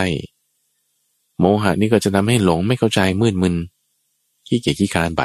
[1.41, 3.55] โมหะนี่ก็จะทำให้หลงไม่เข้าใจมืดมึน
[4.47, 5.22] ขี้เกียจขี้คร้านไป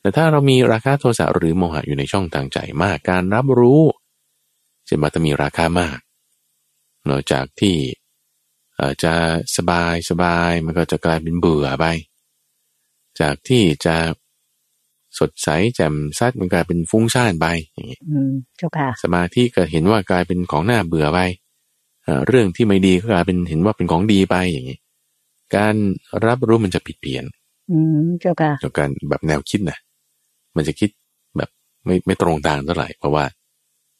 [0.00, 3.82] แต่ถ้าเรามีราคะโทสะหรือโมหะอยู่ในช่องทางใจมากการรับรู้
[4.86, 5.98] เช่นมาจะมีราคามาก
[7.06, 7.76] เนอกจากที่
[8.74, 9.14] เอ่อจะ
[9.56, 11.86] สบายสบายมันก็จะกลายเป็นเบื่อไป
[13.20, 13.96] จากที่จะ
[15.18, 21.18] สดใสแจ่มซัดมันกลายเป็นฟุ้งซ่านไปอย่างนี้อืมเจ้าค่ะสมาธิก็เห็นว่ากลายเป็นของน่าเบื่อไป
[22.04, 24.78] เอ่อเรื่องที่ไม่ดีก็กลายเป็นเห็นว่าเป็นของดีไปอย่างนี้
[25.56, 25.74] การ
[26.26, 27.24] รับรู้มันจะผิดเพี้ยน
[27.70, 29.78] อืมเจ้าค่ะกับการแบบแนวคิดนะ
[30.56, 30.90] มันจะคิด
[31.36, 31.50] แบบ
[31.84, 33.24] ไม่ไม่ตรงทางเท่าไหร่ เพราะว่า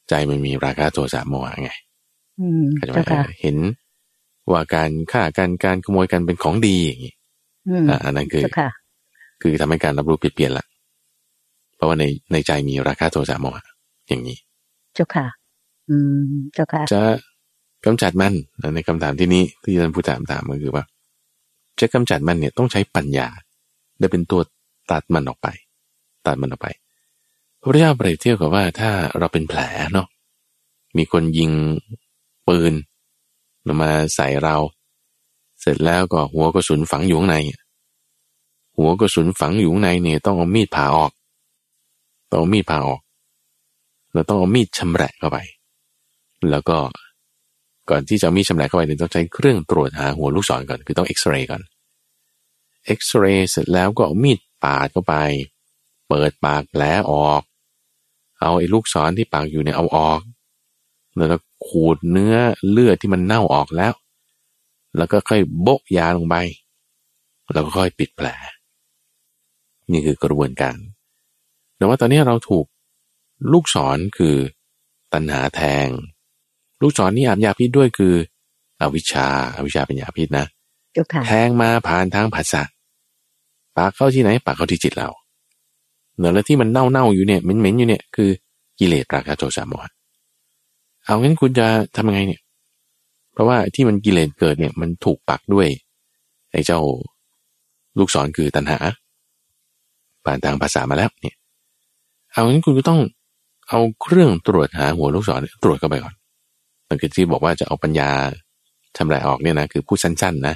[0.08, 1.70] ใจมันมีราคะโทสะโมหะไง
[2.40, 3.56] อืมเข้าใจไหมเจ้าค่ะเห็น
[4.50, 7.14] ว่าการฆ่าการการขโมยกันเป็นของดีอย่างนี้
[7.68, 8.70] อืมอะอันนั้นคือเจ้าค่ะ
[9.42, 10.66] คือทำให้การรับรู้ผิดเปลี่ยนละ
[11.76, 13.64] เพราะว่าในในใจมีราคะโทสะโมหะ
[14.08, 14.36] อย่างนี้
[14.94, 15.26] เจ้าค่ะ
[15.90, 17.00] อืม เจ้าค่ะ จะ
[17.84, 18.34] กำจัดมัน
[18.74, 20.84] ในคำถามที่นี้ที่ท่านผู้ถามถามก็คือว่า
[21.80, 23.28] จะกำจัดมันเนี่ยต้องใช้ปัญญา
[23.98, 24.40] ได้เป็นตัว
[24.90, 25.48] ตัดมันออกไป
[26.26, 26.68] ตัดมันออกไป
[27.60, 29.60] พระพุทธเจ้าเปรียบเทียบกับว่าถ้าเราเป็นแผล
[29.92, 30.06] เนาะ
[30.96, 31.50] มีคนยิง
[32.48, 32.72] ปืน
[33.82, 34.56] มาใส่เรา
[35.60, 37.36] เสร็จแล้วก็หัวกระสุนฝังอยู่ข้างใน
[38.76, 41.12] หัวกระสุนฝังอยู่ข้างในเนี่ยต้องเอามีดผ่าออก
[42.30, 43.00] ต้องเอามีดผ่าออก
[44.12, 45.38] เราต้องเอามีดชำแหละเข้าไป
[46.50, 46.78] แล้วก็
[47.90, 51.62] ก่อนที่จะมีชำแหละเข้าไปเนี่ยต้องใช้เครื่องตรวจหาหัวลูกศรก่อนคือต้องเอ็กซเรย์ก่อน
[52.86, 55.14] เอ็กซเรย์เสร็จแล้วก็เอามีดปาดเข้าไป
[56.08, 57.42] เปิดปากแผลออก
[58.40, 60.20] เอาไอ้ลูกศรที่ปากอยู่เนี่ยเอาออก
[61.16, 61.36] แล้วก็
[61.66, 62.36] ขูดเนื้อ
[62.70, 63.92] เลือดที่มันเน่าออกแล้ว
[64.96, 66.36] แล้วก็ค่อยโบกยาลงไป
[67.52, 68.26] แล้วก็ค่อยปิดแผล
[69.90, 70.76] นี่คือกระบวนการ
[71.76, 72.66] แต่ว่าตอนนี้เราถูก
[73.52, 74.36] ลูกศรคือ
[75.12, 75.86] ตัณหาแทง
[76.82, 78.14] ลูกศรนี่อาบยาพิษด้วยคือ
[78.80, 79.26] อวิชชา
[79.56, 80.46] อาวิชชาเป็นยาพิษนะ
[80.92, 82.62] เจ้าค่ะแทงมาผ่านทางผัสสะ
[83.76, 85.08] ปากเข้าที่ไหนปากเข้าที่จิตเรา
[86.18, 88.30] เนื้อแล้วที่มันเน่าเน่าๆอยู่เนี่ยเหม็นเหม็นๆอยู่เนี่ยคือ
[88.78, 89.92] กิเลสราคะโทสะโมหะ
[91.04, 91.66] เอางั้นคุณจะ
[91.96, 92.40] ทำยังไงเนี่ย
[93.32, 95.68] เพราะว่าที่มันกิเลสเกิดเนี่ยมันถูกปักด้วย
[96.52, 96.80] ไอ้เจ้า
[97.98, 98.78] ลูกศรคือตัณหา
[100.24, 101.36] ผ่านทางภาษามาแล้วเนี่ย
[102.32, 103.00] เอางั้นคุณก็ต้อง
[103.68, 106.14] เอาเครื่องตรวจหาหัวลูกศรตรวจเข้าไปก่อน
[106.88, 108.10] นั่นคือที่บอกว่าจะเอาปัญญา
[108.96, 110.54] ทำลายออกเนี่ยนะคือพูดสั้นๆนะ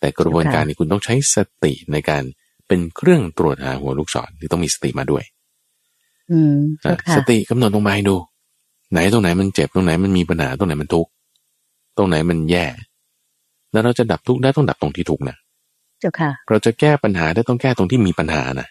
[0.00, 2.22] แต่กระบวนการนี้คุณต้องใช้สติในการ
[2.66, 5.24] เป็นเครื่องตรวจหาหัวลูกศรที่ต้องมีสติมาด้วย
[6.32, 8.16] อืมเจ้าค่ะสติกำหนดลงไปดู
[8.92, 11.10] ไหนตรงไหนมันเจ็บตรงไหนมันมีปัญหาตรงไหนมันทุกข์
[11.96, 12.66] ตรงไหนมันแย่
[13.72, 15.36] แล้วเราจะดับทุกข์ได้ต้องดับตรงที่ทุกข์นะ
[16.00, 18.68] เจ้าค่ะ เราจะแก้ปัญหาได้ต้องแก้ตรงที่มีปัญหานะ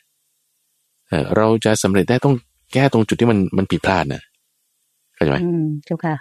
[1.09, 2.35] เออเราจะสำเร็จได้ต้อง
[2.73, 4.21] แก้ตรงจุดที่มันมันผิดพลาดนะ
[5.15, 6.15] เข้าใจไหมอืมเจ้าค่ะ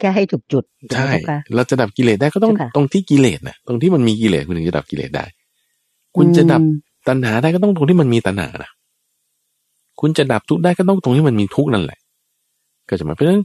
[0.00, 5.24] แก้ให้ถูกจุดใช่เจ้าค่ะเราจะดับกิเลสได้ก็ต้องเจ้าค่ะตรงที่กิเลสนะตรงที่มันมีกิเลสคุณถึงจะดับกิเลสได้
[6.16, 8.70] คุณจะดับอืมตัณหาได้ก็ต้องตรงที่มันมีตัณหานะ
[10.00, 11.98] คุณจะดับทุกข์ได้ก็ต้องตรงที่มันมีทุกข์นั่นแหละ
[12.88, 13.42] ก็จะมาเพราะฉะนั้น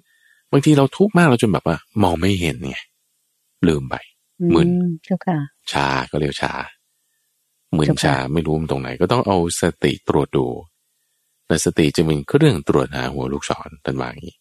[0.52, 2.78] บางทีเราทุกข์มากเราจนแบบว่า มองไม่เห็นไง
[3.68, 3.96] ลืมไป
[4.54, 5.38] มึนอืเจ้าค่ะ
[5.72, 6.54] ชาก็เรียกชา
[7.72, 10.46] เหมือนเจ้าค่ะชาไม่รู้มันตรงไหน ก็ต้องเอาสติตรวจดู
[11.48, 14.36] แต่สติจะเป็นเครื่องตรวจหาหัวลูกศรตันว่าอย่างนี้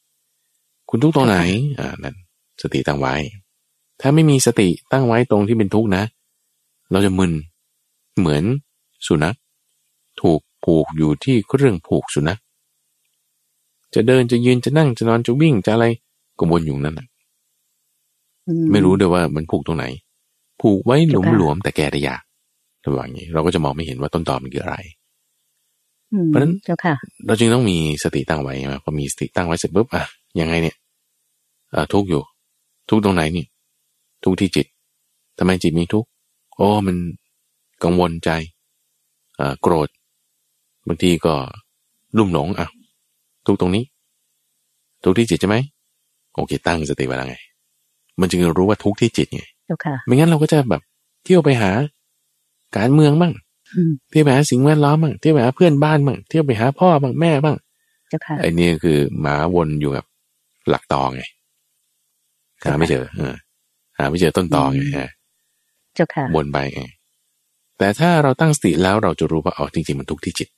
[0.96, 1.38] คุณทุกข์ตรงไหน
[1.78, 2.16] อ่านั่น
[2.62, 3.14] สติตั้งไว้
[4.00, 6.02] ถ้าไม่มีสติตั้งไว้ตรงที่เป็นทุกข์นะ
[6.92, 7.32] เราจะมึน
[8.18, 8.42] เหมือน
[9.06, 9.36] สุนัข
[10.20, 12.40] ถูกผูกอยู่ที่เครื่องผูกสุนัข
[13.94, 15.86] จะเดินจะยืนจะนั่งจะนอนจะวิ่งจะอะไร
[16.38, 17.06] ก็วนอยู่นั่นนะ
[18.48, 19.86] อืไม่รู้ด้วยว่ามันผูกตรงไหน
[20.60, 22.22] ผูกไว้หลวมเจ้าค่ะหลวมแต่แก้ได้ยาก
[22.86, 24.76] ระหว่างนี้ เราก็จะมองไม่เห็นว่าต้นตอมันคืออะไร
[26.12, 26.94] อืมเพราะฉะนั้นเจ้าค่ะ
[27.26, 30.04] เราจึงต้องมีสติตั้งไว้ใช่ไหมพอมีสติตั้งไว้เสร็จปุ๊บอะ
[30.40, 30.83] ยังไงเนี่ยอ่า
[31.92, 32.22] ทุกข์อยู่
[32.88, 33.44] ทุกข์ตรงไหนนี่
[34.24, 34.66] ทุกข์ที่จิต
[35.38, 36.08] ทำไมจิตมีทุกข์
[36.56, 36.96] โอ้มัน
[37.84, 38.30] กังวลใจ
[39.40, 39.88] อ่าโกรธ
[40.86, 41.34] บางทีก็
[42.16, 42.68] ลุ่มหลงอะ
[43.46, 43.84] ทุกข์ตรงนี้
[45.04, 45.56] ทุกข์ที่จิตใช่ไหม
[46.34, 47.36] โอเคตั้งสติไว้แล้วไง
[48.20, 50.82] มันจึงรู้ว่าทุกข์ที่จิตไงเจ้าค่ะไม่งั้นเราก็จะแบบ
[51.24, 51.70] เที่ยวไปหา
[52.76, 53.32] การเมืองบ้าง
[53.74, 57.56] อืมเที่ยวไปหาสิ่งแวดล้อมบ้างเที่ยวไปหาเพื่อนบ้านบ้างเที่ยวไปหาพ่อบ้างแม่บ้าง
[58.08, 60.04] เจ้าค่ะไอ้นี่คือหมาวนอยู่กับ
[60.68, 61.22] หลักตอไง
[62.64, 63.34] หาไม่เจอเออ
[63.98, 65.10] หาไม่เจอต้นตอไงฮะ
[65.94, 66.82] เจ้าค่ะวนไปไง
[67.78, 70.48] แต่ถ้าเราตั้งสติแล้วเราจะรู้ว่าอ๋อจริงๆมันทุกข์ที่จิต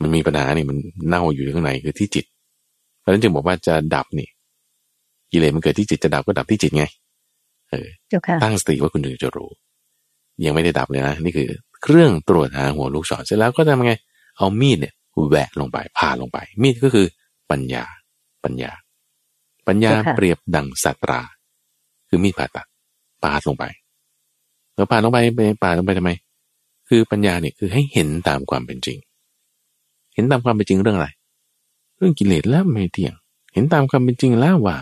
[0.00, 0.76] มันมีปัญหานี่มัน
[1.08, 2.24] เน่าอยู่ข้างในคือที่จิต
[3.00, 4.28] เพราะฉะนั้นจึงบอกว่าจะดับนี่
[5.32, 6.84] กิเลสมันเกิดที่จิตจะดับก็ดับที่จิตไง
[7.70, 9.50] เออเจ้าค่ะตั้งสติว่าคุณถึงจะรู้
[10.44, 11.48] ยังไม่ได้ดับเลยนะนี่คือ
[11.82, 13.92] เครื่องตรวจหาหัวลูกศรเสร็จแล้วก็ทำไง
[14.38, 14.94] เอามีดเนี่ย
[15.28, 17.06] แหวะลงไปผ่าลงไป มีดก็คือ
[17.50, 17.84] ปัญญา
[18.44, 18.70] ปัญญา
[19.66, 21.20] ปัญญาเจ้าค่ะเปรียบดังสัตรา
[22.08, 22.66] คือมีดผ่าตัด
[23.24, 23.64] ปาดลงไป
[24.74, 26.10] แล้วปาดลงไปไปปาดลงไปทำไม
[26.88, 28.98] คือปัญญาเนี่ยคือให้เห็นตามความเป็นจริง
[30.14, 31.08] เห็นตามความเป็นจริงเรื่องอะไร
[31.98, 33.14] เรื่องกิเลสแล้วไม่เที่ยง
[33.54, 34.76] เห็นตามความเป็นจริงแล้วว่า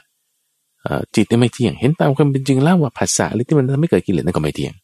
[0.83, 4.75] เอ่อจิตเนี่ยไม่เที่ยง เห็นตามความเป็นจริงแล้วว่าภาษาหรือที่มันทำให้เกิดกิเลสนั่นก็ไม่เที่ยง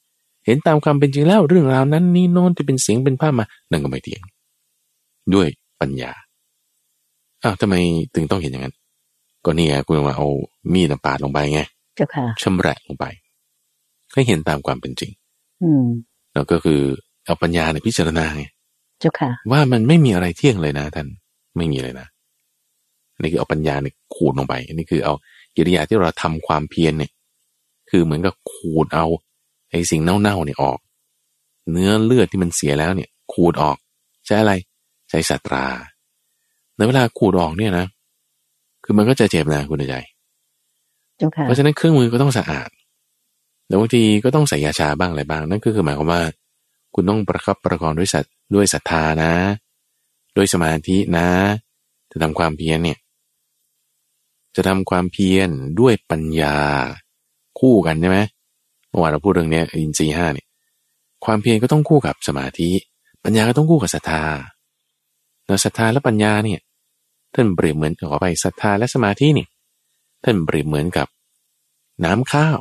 [0.47, 4.22] เห็นตามความเป็นจริงแล้วเรื่องราวนั้นนี่โน้นที่เป็นเสียงเป็นภาพมานั่นก็ไม่เที่ยง
[5.34, 5.49] ด้วย
[5.80, 6.12] ปัญญา
[7.42, 7.74] อ้าวทำไม
[8.14, 8.74] ถึงต้องเห็นอย่างนั้น
[9.47, 10.28] ก็นี่ไงคุณมาเอา
[10.72, 11.61] มีดปาดลงไปไง
[11.97, 13.05] เจ้าค่ะชำแหละลงไป
[14.12, 15.11] ให้เห็นตามความเป็นจริง
[15.62, 15.84] อืม
[16.34, 16.80] แล้วก็คือ
[17.26, 18.44] เอาปัญญาในยพิจารณาไง
[19.01, 21.07] เจ้าค่ะ ว่ามันไม่มีอะไรเที่ยงเลยนะท่าน
[21.57, 22.07] ไม่มีเลยนะ
[23.14, 25.14] อันนี่คือเอาปัญญาเนี่ยขูดลงไปอันนี้คือเอา
[25.57, 27.11] กิริยาที่เราทำความเพียรเนี่ย
[27.90, 29.07] คือเหมือนกับขูดเอา
[29.70, 30.78] ไอ้สิ่งเน่าๆเนี่ยออก
[31.70, 33.76] เนื้อเลือดที่มันเสียแล้วเนี่ย ขูดออก
[34.26, 34.53] ใช้อะไร
[35.11, 35.66] ใช้สัตรา
[36.76, 37.86] ในเวลาขูดออกเนี่ยนะ
[38.87, 39.97] คือมันก็จะเจ็บนะคุณใจ
[41.18, 42.68] เจ้าค่ะเพราะฉะนั้นเครื่องมือก็ต้องสะอาด
[43.68, 46.22] แล้วบางทีก็ต้องใส่ยาชาบ้างอะไรบ้าง นั่นก็คือหมายความว่า
[46.95, 48.24] คุณต้องประคับประคองด้วยสัต
[48.55, 49.32] ด้วยศรัทธานะ
[50.37, 51.28] ด้วยสมาธินะ
[52.11, 52.99] จะทำความเพียรเนี่ย
[54.57, 55.49] จะทำความเพียร
[55.80, 56.57] ด้วยปัญญา
[57.61, 58.18] คู่กันใช่ไหม
[58.89, 60.47] เมื่อวานเราพูดเรื่องเนี้ยอินทรีย์ห้าเนี่ย
[61.24, 62.70] ความเพียรก็ต้องคู่กับสมาธิ
[63.24, 64.24] ปัญญาก็ต้องคู่กับศรัทธา
[65.47, 66.61] แล้วศรัทธาและปัญญาเนี่ย
[67.37, 69.49] ท่านเปรียบเหมือนขอไปศรัทธาและสมาธิเนี่ย
[70.24, 71.07] ท่านเปรียบเหมือนกับ
[72.05, 72.59] น้ำข้าว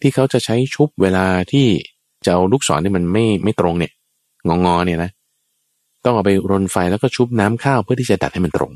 [0.00, 1.68] ที่เขาจะใช้ชุบเวลาที่
[2.24, 3.92] จะเอาลูกศรที่มันไม่ไม่ตรงเนี่ย
[4.48, 5.10] งองอๆเนี่ยนะ
[6.04, 8.72] ต้องเอาไปรนไฟแล้วก็ชุบน้ำข้าวเพื่อที่จะดัดให้มันตรง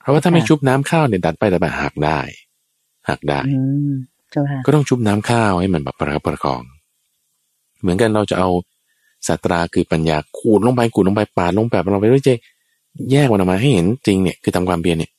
[0.00, 2.20] เพราะว่าถ้าไม่ค่ะชุบน้ำข้าวเนี่ยดัดไปดัดมาหักได้
[3.08, 3.92] หักได้อืม
[4.30, 6.62] เจ้าค่ะก็ต้องชุบน้ำข้าวให้มันแบบประคับประคอง
[7.80, 8.48] เหมือนกันเราจะเอา
[9.28, 12.30] สัตราคือปัญญาขูดลงไปขูดลงไปปาดลงแบบลงไปด้วยเจ
[13.10, 15.10] แยกมันออกมาให้เห็นจริงเนี่ยคือทำความเพียรเนี่ย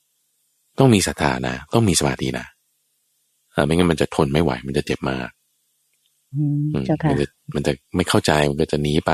[0.78, 2.46] ต้องมีศรัทธานะต้องมีสมาธินะ
[3.52, 5.28] เออไม่งั้นมันจะทนไม่ไหว มันจะเจ็บมาก
[6.34, 9.12] อืมอืมเจ้าค่ะมันจะมันจะไม่เข้าใจมันก็จะหนีไป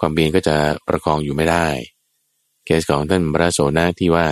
[0.00, 0.56] ความเพียรก็จะ
[0.88, 1.66] ประคองอยู่ไม่ได้
[2.64, 4.26] เคสของท่านพระโสนะที่ว่า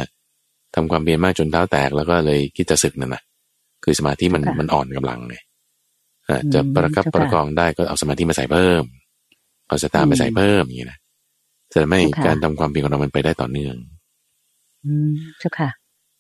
[0.75, 3.23] ทำความเพียรมากจนเท้าแตกแล้วก็เลยคิดจะศึกนั่นนะ
[3.85, 5.37] คือสมาธิมันค่ะมันอ่อนกำลังไง
[6.29, 8.83] อ่าอืมจะประคับเจ้าค่ะประคองได้ก็เอาสมาธิมาใส่เพิ่ม
[9.69, 10.99] เอาสตางค์ไปใส่เพิ่มอย่างนี้นะ
[11.77, 13.77] จะไม่เจ้าค่ะการทำความเพียรของเรามันไปได้ต่อเนื่อง
[14.85, 15.71] อืมเจ้าค่ะ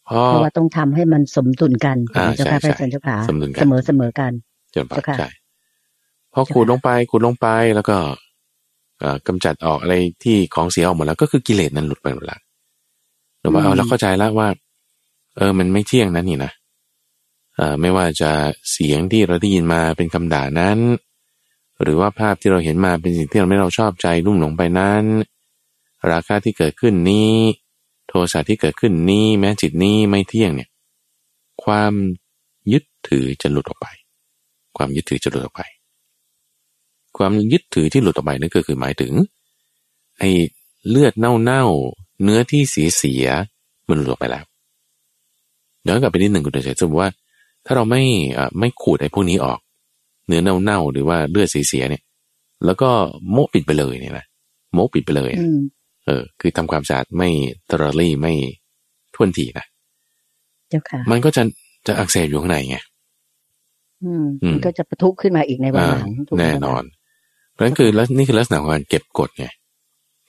[0.06, 4.32] เพราะเพราะว่าต้องทำให้มันสมดุลกันอ่าเจ้าค่ะพใช่ระอาจารย์เจ้าค่ะสมดุลกันเสมอเสมอกัน
[4.72, 5.26] เจริญพรเจ้าค่ะใช่
[6.32, 7.96] พอขูดลงไปขูดลงไปแล้วก็
[9.00, 9.94] เอ่อกำจัดออกอะไร
[10.24, 12.38] ที่ของเสียออกหมดแล้วก็คือกิเลสนั้นหลุดไปหมดละ
[13.40, 14.48] หรือว่าอืมเอาเราเข้าใจแล้วว่า
[15.36, 16.52] เออ มันไม่เที่ยงนะนี่นะ
[17.56, 18.32] เอ่อไม่ว่าจะ
[18.72, 20.78] เสียงที่เราได้ยินมาเป็นคำด่านั้น
[21.82, 25.04] หรือว่าภาพที่เราเห็นมาเป็นสิ่งที่เราไม่เราชอบใจรุ่มหลงไปนั้น
[26.12, 27.34] ราคาที่เกิดขึ้นนี้
[28.08, 30.70] โทสะที่เกิดขึ้นนี้แม้จิตนี้ไม่เที่ยงเนี่ย
[31.64, 31.92] ความ
[32.72, 33.86] ยึดถือจะหลุดออกไป
[34.76, 35.62] ความยึดถือจะหลุดออกไป
[37.16, 39.12] ความยึดถือที่หลุดออกไปนั่นก็คือหมายถึง
[40.18, 40.30] ไอ้
[40.88, 43.26] เลือดเน่าๆเนื้อที่เสียเสีย
[43.88, 44.44] มันหลุดออกไปแล้ว
[45.86, 47.12] ย้อนกลับไปนิดหนึ่งคุณเดชสมมติว่า
[47.64, 48.02] ถ้าเราไม่
[48.58, 49.58] ไม่ขูดไอ้พวกนี้ออก
[50.26, 52.02] เนื้อเน่าๆหรือว่าเลือดเสียๆเนี่ย
[52.64, 52.90] แล้วก็
[53.32, 54.26] โมะปิดไปเลยเนี่ยนะ
[54.72, 55.42] โมะปิดไปเลยอ
[56.06, 57.28] เออ คือทำความสะอาดไม่
[57.70, 58.32] ตรลี่ไม่
[59.14, 59.66] ท่วนทีนะ
[60.70, 61.42] เจ้าค่ะ มันก็จะ
[61.86, 62.78] จะอักเสบอยู่ข้างในไง
[64.04, 66.82] อืมอืมมันก็จะปะทุขึ้นมาอีกในวันหลังถูกไหมแน่นอน
[67.52, 69.46] เพราะฉะนั้นคือแล้วนี่คือลักษณะของการเก็บกดไง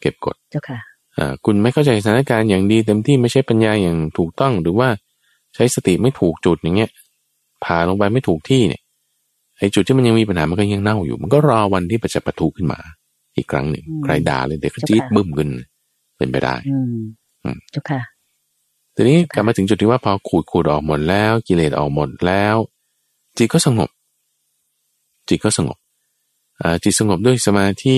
[0.02, 0.80] เก็บกดเจ้าค่ะ
[1.18, 4.90] อ่าคุณไม่เข้าใจสถานการณ์อย่างดีเต็มที่ไม่ใช่ปัญญาอย่างถูกต้องหรือว่า
[5.56, 6.90] ใช้สติไม่ถูกจุดอย่างเงี้ย
[7.64, 8.82] ผ่าลงไปไม่ถูกที่เนี่ย
[9.58, 12.80] ไอ้จุดที่มันยังมีปัญหามันก็ยังเน่าอยู่ มันก็รอวันที่มันจะปะทุขึ้นมา
[13.38, 15.50] อีกครั้งหนึ่งอืมใครด่าเลยเด็กก็เจ้าจี๊ดค่ะบึ้มขึ้น
[16.18, 17.00] เป็นไปได้อืม
[17.44, 18.02] อืมเจ้าค่ะ
[18.96, 22.56] ทีนี้ค่ะกลับมาถึงจุดที่ว่าพอขูดขูดออกหมดแล้ว กิเลสออกหมดแล้ว
[23.38, 23.90] จิตก็สงบ
[25.30, 25.78] จิตก็สงบ
[26.62, 27.98] อ่าจิตสงบด้วยสมาธิ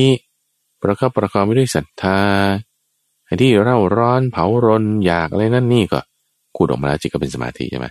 [0.82, 2.20] ประคับประคองไปด้วยศรัทธา
[3.26, 6.00] ไอ้ที่เร่าร้อนเผารนอยากอะไรนั่นนี่ก็
[6.56, 7.88] ขูดออกมาแล้วจิตก็เป็นสมาธิใช่ไหม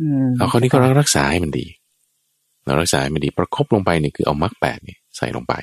[0.00, 1.66] อืมเอาคราวนี้ก็รักษาให้มันดี
[2.64, 5.54] เรารักษาให้มันดีประคบลงไปเนี่ยคือเอามรรคแปดเนี่ยใส่ลงไป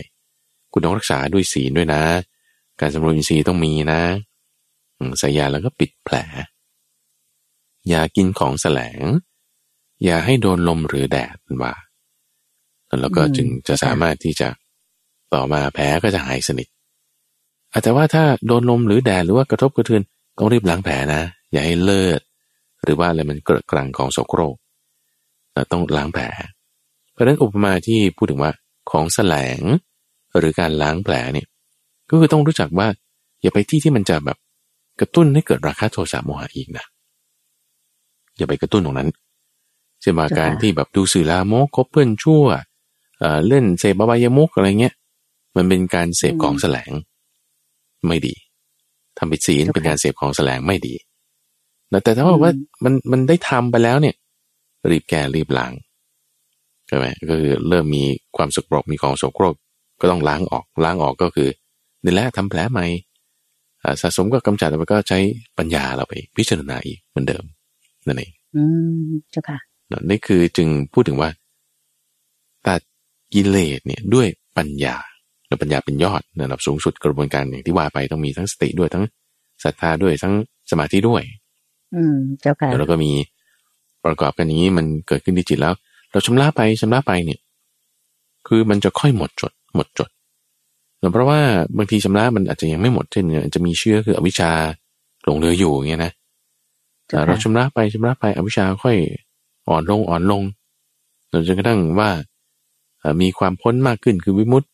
[0.78, 2.02] คุณต้องรักษาด้วยศีลด้วยนะ
[2.80, 4.02] การสำรวมอินทรีย์ต้องมีนะ
[5.20, 6.16] ใส่ยาแล้วก็ปิดแผล
[7.90, 9.02] อย่ากินของแสลง
[10.04, 11.74] อย่าให้โดนลมหรือแดดมันว่า
[13.02, 14.48] แล้วก็จึงจะสามารถที่จะ
[15.34, 16.68] ต่อมาแผลก็จะหายสนิท
[17.72, 20.02] อะแต่ว่าถ้าโดนลมหรือแดดหรือว่ากระทบกระเทือน
[20.38, 21.22] ต้องรีบล้างแผลนะ
[21.52, 22.22] อย่าให้เลือด
[22.84, 24.56] หรือว่าอะไรมันเกิดกรังของโสโครก
[25.54, 26.24] เราต้องล้างแผล
[27.12, 28.52] เพราะฉะนั้นอุปมาที่พูดถึงว่า
[28.92, 29.60] ของแสลง
[30.40, 31.48] หรือการล้างแผลเนี่ย
[32.10, 32.88] ก็คือต้องรู้จักว่า
[33.42, 34.38] อย่าไปที่ที่มันจะแบบ
[35.00, 36.86] กระตุ้นให้เกิดราคะโทสะโมหะอีกนะ
[38.38, 39.10] อย่าไปกระตุ้นตรงนั้น
[40.02, 42.46] เช่นว่าเจ้าค่ะการที่แบบดูสื่อลามกคบเพื่อนชั่ว
[43.20, 44.96] เอ่อเล่นเสพอบายมุกอะไรเงี้ย
[45.56, 46.92] มันเป็นการเสพของแสลง
[48.08, 48.36] ไม่ดี
[49.18, 50.96] ทำผิดศีลเป็นการเสพของแสลงไม่ดี
[51.90, 54.16] แต่แต่ถ้าบอกว่ามันมันได้ทำไปแล้วเนี่ย
[54.92, 55.74] รีบแก้รีบล้าง
[56.88, 58.04] ใช่ไหมก็คือเริ่มมี
[58.38, 59.56] ความสกปรกมีของสกปรก
[60.02, 61.50] ก็ต้องล้างออกล้างออกก็คือ
[62.04, 62.86] นี่แหละทำแผลใหม่
[63.84, 65.20] อ่าสะสมก็กำจัดแล้วก็ใช้
[65.58, 67.44] ปัญญาเราไปพิจารณาอีกเหมือนเดิม
[68.08, 68.64] นั่นเองอื
[69.06, 69.60] มเจ้าค่ะ
[70.10, 71.30] นี่คือจึงพูดถึงว่า
[72.68, 72.82] ตัด
[73.34, 74.28] กิเลสเนี่ยด้วย
[74.58, 74.96] ปัญญา
[75.48, 79.04] แล้วปัญญาเป็นยอดระดับสูงสุดกระบวนการอย่างที่ว่าไปต้องมีทั้งสติด้วยทั้ง
[79.64, 80.34] ศรัทธาด้วยทั้ง
[80.72, 81.22] สมาธิด้วย
[81.96, 83.12] อืมเจ้าค่ะแล้วก็มี
[84.06, 85.74] ประกอบกันอย่างนี้มันเกิดขึ้นที่จิตแล้ว
[86.12, 87.40] เราชำระไปชำระไปเนี่ย
[88.48, 90.10] คือมันจะค่อยหมดจด หมดจด
[91.14, 91.40] เพราะว่า
[91.78, 94.52] บางทีชำระมันอาจจะยังไม่หมดเช่นอาจจะมีเชื้อคืออวิชชา
[95.24, 96.12] หลงเหลืออยู่อย่างเงี้ยนะ
[97.08, 98.98] เจ้าค่ะเราชำระไปชำระไปอวิชชาค่อย
[99.68, 100.44] อ่อนลงอ่อนลง
[101.32, 102.10] จนจนกระทั่งว่า
[103.00, 104.68] เอ่อมีความพ้นมากขึ้นคือวิมุตติ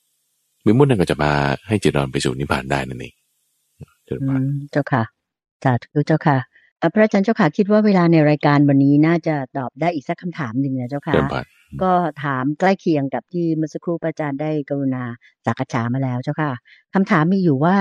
[0.68, 1.32] วิมุตตินั่นก็จะมา
[1.68, 3.14] ให้จิตเราไปสู่นิพพานได้นั่นเอง
[4.06, 5.04] เจริญอืพรมเจ้าค่ะ
[5.64, 6.51] สาธุเจ้าค่ะเอ่อ
[6.94, 11.40] พระอาจารย์เจ้าค่ะคิดว่าเวลาในรายการวันนี้น่าจะตอบได้อีกสักคำถามหนึ่งนะเจ้าเจค่ะริญพร
[11.82, 11.92] ก็
[12.24, 15.04] ถามใกล้เคียงกับที่เมื่อสักครู่พระอาจารย์ได้กรุณา
[15.46, 16.52] สักษามาแล้วเจ้าค่ะ
[16.94, 17.78] คำถามมีอยู่ว่า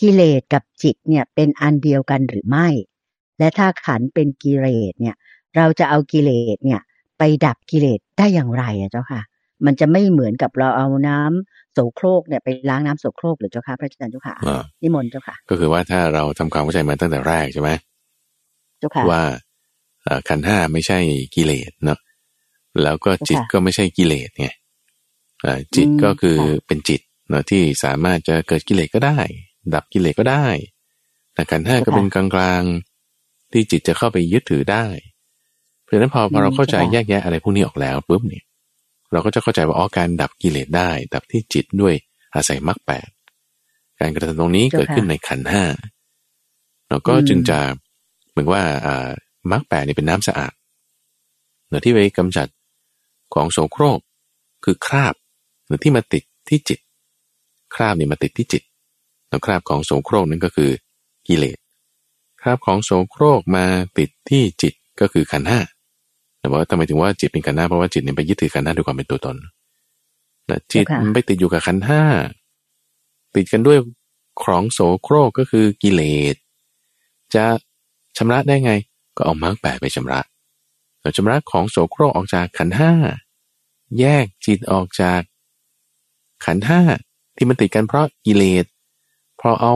[0.00, 2.68] กิเลสกับจิตเนี่ยเป็นอันเดียวกันหรือไม่
[3.38, 5.16] และถ้าขันธ์เป็นกิเลสเนี่ย
[5.56, 6.80] เราจะเอากิเลสเนี่ย
[7.18, 9.20] ไปดับกิเลสได้อย่างไรอะเจ้าค่ะ
[9.66, 17.97] มันจะไม่เหมือนกับเราเอาน้ำโสโครกเนี่ยไปล้างน้ำโสโครกหรือเจ้าค่ะพระอาจารย์เจ้าค่ะอ่านิมนต์เจ้าค่ะ ก็คือว่าถ้าเราทำความเข้าใจมาตั้งแต่แรกใช่ไหมเจ้าค่ะ
[19.10, 19.22] ว่า
[20.04, 20.98] เอ่อขันธ์ห้าไม่ใช่
[21.34, 21.98] กิเลสเนาะ
[22.82, 24.48] แล้วก็จิตค่ะก็ไม่ใช่กิเลสไง
[25.42, 29.18] เอ่อจิตอืมก็คือค่ะเป็นจิตเนาะที่สามารถจะเกิดกิเลสก็ได้
[29.74, 30.46] ดับกิเลสก็ได้
[31.34, 32.24] แต่ขันธ์ห้าก็เป็นกลา
[32.60, 34.86] งๆ ที่จิตจะเข้าไปยึดถือได้
[35.82, 38.44] เพราะฉะนั้นพอพอเราเข้าใจแยกแยะอะไรพวกนี้ออกแล้วปุ๊บเนี่ย
[39.12, 41.94] เราก็จะเข้าใจว่าอ๋อการดับกิเลสได้ ดับที่จิตด้วย
[42.34, 43.08] อาศัยมรรคแปด
[44.00, 45.64] การกระทำตรงนี้เจ้าค่ะเกิดขึ้นในขันธ์ห้า
[46.88, 47.58] เราก็อืมจึงจะ
[48.38, 49.08] มือนว่าอ่า
[49.50, 50.52] มรรคแปดเนี่ยเป็นน้ำสะอาด
[51.68, 52.48] เนื้อที่ไปกำจัด
[53.34, 54.00] ของโสโครก
[54.64, 55.14] คือคราบ
[55.66, 56.78] เนื้อที่มาติดที่จิต
[57.74, 58.62] คราบเนี่ยมาติดที่จิต
[59.28, 60.70] แล้วคราบของโสโครกนั่นก็คือ
[61.28, 61.58] กิเลส
[62.40, 63.64] คราบของโสโครกมา
[63.98, 65.60] ติดที่จิตก็คือขันห้า
[66.40, 69.36] แต่ว่าทำไมถึงว่าจิตเป็นขันห้าเพราะว่าจิตเนี่ยไปยึดถือขันห้าด้วยความเป็นตัวตน
[70.50, 72.02] นะจิตมันไปติดอยู่กับขันห้า
[73.36, 73.78] ติดกันด้วย
[74.42, 76.02] ของโสโครกก็คือกิเล
[76.34, 76.36] ส
[77.34, 77.46] จะ
[78.18, 78.72] ชำระได้ไง
[79.16, 80.20] ก็เอามรรคแปดไปชำระ
[81.00, 82.92] เราชำระของโสโครกออกจากขันห้า
[83.98, 85.20] แยกจิตออกจาก
[86.44, 86.80] ขันห้า
[87.36, 88.64] ที่มันติดกันเพราะกิเลส
[89.40, 89.74] พอเอา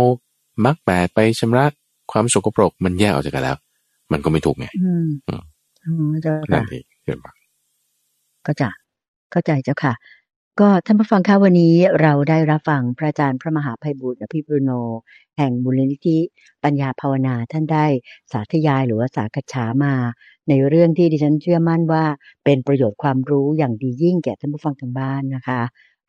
[0.65, 1.65] มรรคแปดไปชำระ
[2.13, 3.59] ความสกปรกมันแยกออกจากกันแล้ว
[4.13, 5.43] มันก็ไม่ถูกไงอืมอืม
[5.85, 7.33] อืมเจ้านั่ค่ะนเองเกิดมา
[8.47, 8.69] ก็จะ
[9.31, 9.93] เข้าใจเจ้าค่ะ
[10.61, 14.71] ก็ท่านผู้ฟังคะวันนี้เราได้รับฟังพระอาจารย์พระมหาภัยบุตรอภิปุโน
[15.37, 16.19] แห่งมูลนิธิ
[16.65, 17.87] ปัญญาภาวนาท่านได้
[18.33, 19.95] สาธยายหรือว่าสาคฉามา
[20.49, 22.05] ในเรื่องที่ดิฉันเชื่อมั่นว่า
[22.45, 25.61] เป็นประโยชน์ความรู้อย่างดียิ่งแก่ท่านผู้ฟังทางบ้านนะคะ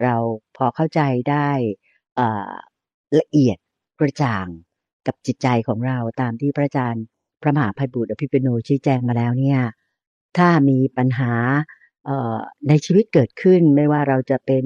[0.04, 0.16] เรา
[0.58, 1.50] พอเข้าใจได้
[3.20, 3.58] ละเอียด
[4.00, 4.48] กระจ่าง
[5.08, 7.04] กับจิตใจของเราตามที่พระอาจารย์
[7.42, 9.60] พระมหาภัยบุตรอภิปุโนชี้แจงมาแล้วเนี่ย
[10.38, 11.34] ถ้ามีปัญหา
[12.68, 14.64] ในชีวิตเกิดขึ้นไม่ว่าเราจะเป็น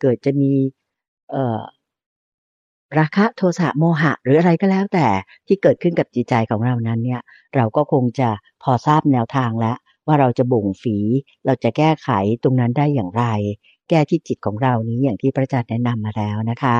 [0.00, 0.52] เกิดจะมี
[1.30, 1.36] เอ
[2.98, 5.06] ราคะโทสะโมหะ หรืออะไรก็แล้วแต่
[5.46, 7.20] ที่เกิดขึ้นกับจิตใจของเรานั้นเนี่ย
[7.56, 8.28] เราก็คงจะ
[8.62, 10.96] พอทราบแนวทางแล้ว ว่าเราจะบ่งฝี
[11.46, 12.08] เราจะแก้ไข
[12.42, 13.24] ตรงนั้นได้อย่างไร
[13.88, 16.76] แก้ที่จิตของเรานี้อย่างที่พระอาจารย์แนะนำมาแล้วนะคะ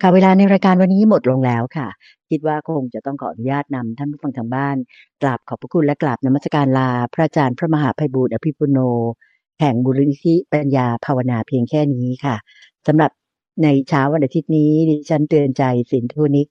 [0.00, 1.88] ค่ะเวลาในรายการวันนี้หมดลงแล้วค่ะ
[2.30, 4.76] คิดว่าคงจะต้องขออนุญาตนำท่านผู้ฟังทางบ้าน
[5.22, 8.78] กราบขอบพระคุณและกราบนมัสการลา พระอาจารย์พระมหาภัยบูร์อภิปุโน
[9.60, 12.36] แห่งบุรณิธิปัญญาภาวนาเพียงแค่นี้ค่ะ
[12.86, 13.10] สำหรับ
[13.62, 16.48] ในเช้าวันอาทิตย์นี้ดิฉันเตือนใจสินทุนิก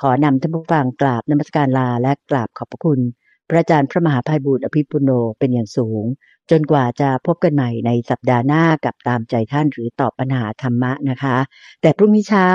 [0.00, 3.00] ขอนำท่านผู้ฟังกราบนมัสการลาและกราบขอบพระคุณ
[3.48, 6.04] พระอาจารย์พระมหาภัยบูร์อภิปุโนเป็นอย่างสูง
[6.50, 11.36] จนกว่าจะพบกันใหม่ในสัปดาห์หน้ากับตามใจท่านหรือตอบปัญหาธรรมะนะคะ
[11.82, 12.46] แต่พรุ่งนี้เช้า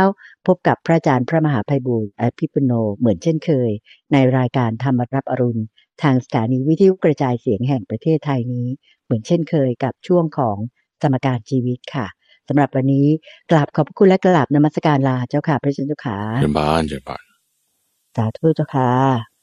[0.47, 3.71] พบกับพระอาจารย์พระมหาภัยบูร์อภิปุโนเหมือนเช่นเคย
[4.11, 5.63] ในรายการธรรมรับอรุณ
[6.03, 8.67] ทางสถานีวิทยุกระจายเสียงแห่งประเทศไทยนี้
[9.03, 10.57] เหมือนเช่นเคยกับช่วงของ
[11.01, 12.07] สมการชีวิตค่ะ
[12.47, 13.07] สำหรับวันนี้
[13.51, 17.23] กราบขอบพระคุณและกราบนมัสการลาเจ้าค่ะพระเจ้าค่ะเจริญบานเจริญบาน
[18.15, 19.36] สาธุเจ้าค่ะ